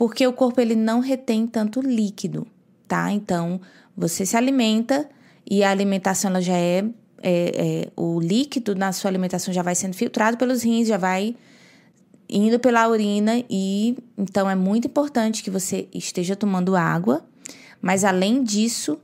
[0.01, 2.47] Porque o corpo ele não retém tanto líquido
[2.91, 3.13] tá?
[3.13, 3.61] Então,
[3.97, 5.09] você se alimenta
[5.49, 6.85] e a alimentação ela já é, é,
[7.23, 11.37] é, o líquido na sua alimentação já vai sendo filtrado pelos rins, já vai
[12.29, 17.25] indo pela urina e então é muito importante que você esteja tomando água,
[17.81, 18.99] mas além disso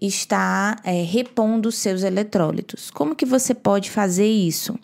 [0.00, 2.90] está é, repondo seus eletrólitos.
[2.90, 4.78] Como que você pode fazer isso?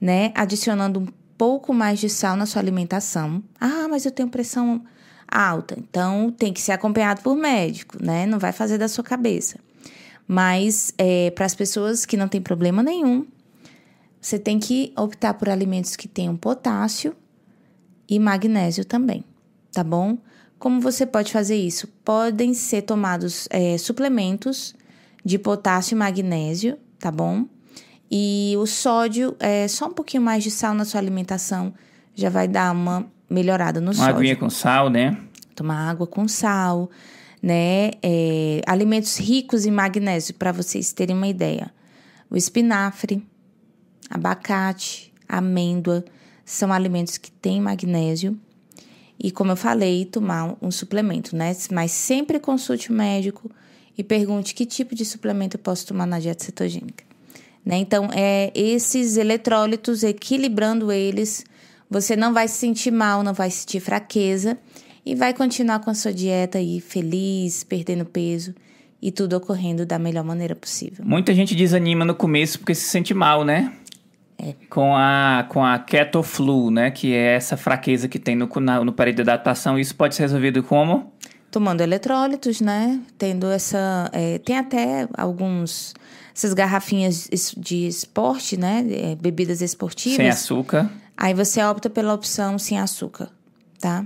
[0.00, 0.32] Né?
[0.34, 1.06] Adicionando um
[1.36, 3.42] pouco mais de sal na sua alimentação.
[3.60, 4.84] Ah, mas eu tenho pressão
[5.28, 5.76] alta.
[5.78, 8.26] Então, tem que ser acompanhado por médico, né?
[8.26, 9.58] Não vai fazer da sua cabeça.
[10.26, 13.26] Mas, é, para as pessoas que não têm problema nenhum,
[14.20, 17.14] você tem que optar por alimentos que tenham potássio
[18.08, 19.24] e magnésio também,
[19.72, 20.18] tá bom?
[20.58, 21.86] Como você pode fazer isso?
[22.04, 24.74] Podem ser tomados é, suplementos
[25.24, 27.46] de potássio e magnésio, tá bom?
[28.10, 31.74] E o sódio, é só um pouquinho mais de sal na sua alimentação
[32.16, 34.16] já vai dar uma melhorada no Uma sódio.
[34.16, 35.16] aguinha com sal, né?
[35.54, 36.90] Tomar água com sal,
[37.42, 37.90] né?
[38.02, 41.70] É, alimentos ricos em magnésio, para vocês terem uma ideia.
[42.30, 43.22] O espinafre,
[44.08, 46.04] abacate, amêndoa,
[46.44, 48.38] são alimentos que têm magnésio.
[49.18, 51.54] E como eu falei, tomar um suplemento, né?
[51.70, 53.50] Mas sempre consulte o médico
[53.96, 57.04] e pergunte que tipo de suplemento eu posso tomar na dieta cetogênica.
[57.66, 57.78] Né?
[57.78, 61.44] Então, é esses eletrólitos, equilibrando eles,
[61.90, 64.56] você não vai se sentir mal, não vai sentir fraqueza
[65.04, 68.54] e vai continuar com a sua dieta aí feliz, perdendo peso
[69.02, 71.04] e tudo ocorrendo da melhor maneira possível.
[71.04, 73.72] Muita gente desanima no começo porque se sente mal, né?
[74.38, 74.54] É.
[74.70, 76.92] Com a, com a keto flu, né?
[76.92, 79.78] Que é essa fraqueza que tem no, na, no período de adaptação.
[79.78, 81.12] Isso pode ser resolvido como?
[81.56, 83.00] Tomando eletrólitos, né?
[83.16, 84.10] Tendo essa.
[84.12, 85.94] É, tem até alguns.
[86.34, 88.84] Essas garrafinhas de esporte, né?
[88.90, 90.18] É, bebidas esportivas.
[90.18, 90.92] Sem açúcar.
[91.16, 93.30] Aí você opta pela opção sem açúcar,
[93.80, 94.04] tá?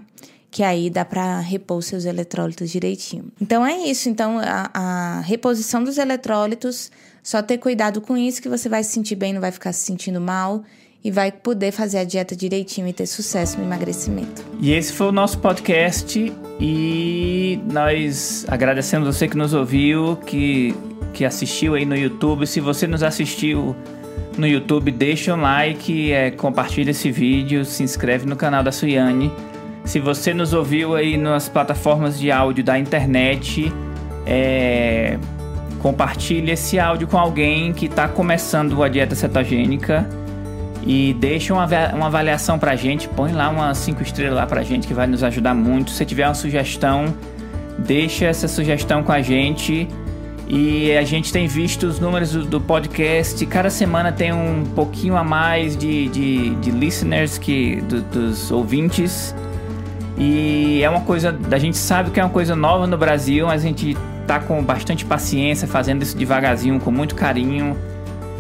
[0.48, 3.32] Que aí dá para repor seus eletrólitos direitinho.
[3.40, 4.08] Então é isso.
[4.08, 6.88] Então a, a, reposição dos eletrólitos,
[7.20, 9.84] só ter cuidado com isso que você vai se sentir bem, não vai ficar se
[9.84, 10.62] sentindo mal
[11.02, 14.44] e vai poder fazer a dieta direitinho e ter sucesso no emagrecimento.
[14.60, 20.74] E esse foi o nosso podcast e nós agradecemos você que nos ouviu, que,
[21.14, 22.46] que assistiu aí no YouTube.
[22.46, 23.74] Se você nos assistiu
[24.36, 29.32] no YouTube, deixa um like, é, compartilha esse vídeo, se inscreve no canal da Suiane.
[29.84, 33.72] Se você nos ouviu aí nas plataformas de áudio da internet,
[34.26, 35.18] é,
[35.78, 40.06] compartilhe esse áudio com alguém que está começando a dieta cetogênica
[40.86, 44.86] e deixa uma, uma avaliação pra gente, põe lá umas 5 estrelas lá pra gente
[44.86, 45.90] que vai nos ajudar muito.
[45.90, 47.14] Se tiver uma sugestão,
[47.78, 49.88] deixa essa sugestão com a gente.
[50.52, 53.44] E a gente tem visto os números do, do podcast.
[53.46, 59.34] Cada semana tem um pouquinho a mais de, de, de listeners que, do, dos ouvintes.
[60.18, 63.64] E é uma coisa, a gente sabe que é uma coisa nova no Brasil, mas
[63.64, 67.76] a gente tá com bastante paciência, fazendo isso devagarzinho, com muito carinho.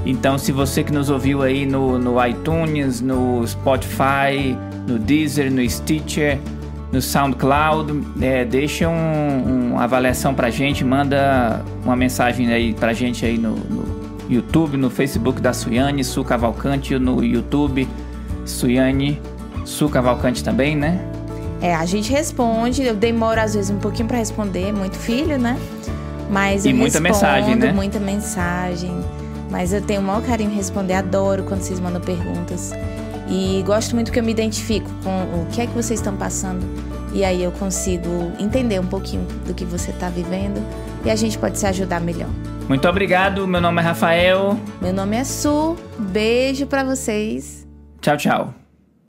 [0.04, 5.68] Então, se você que nos ouviu aí no, no iTunes, no Spotify, no Deezer, no
[5.68, 6.38] Stitcher,
[6.90, 13.24] no SoundCloud, é, deixa um, uma avaliação pra gente, manda uma mensagem aí pra gente
[13.24, 17.86] aí no, no YouTube, no Facebook da Suiane, Su Cavalcante, no YouTube,
[18.44, 19.20] Suiane,
[19.64, 21.04] Su Cavalcante também, né?
[21.60, 25.58] É, a gente responde, eu demoro às vezes um pouquinho para responder, muito filho, né?
[26.30, 27.72] Mas e muita respondo, mensagem, né?
[27.72, 29.19] muita mensagem.
[29.50, 32.72] Mas eu tenho o maior carinho em responder, adoro quando vocês mandam perguntas.
[33.28, 36.64] E gosto muito que eu me identifico com o que é que vocês estão passando.
[37.12, 40.64] E aí eu consigo entender um pouquinho do que você está vivendo
[41.04, 42.30] e a gente pode se ajudar melhor.
[42.68, 44.58] Muito obrigado, meu nome é Rafael.
[44.80, 45.76] Meu nome é Su.
[45.98, 47.66] Beijo para vocês.
[48.00, 48.59] Tchau, tchau.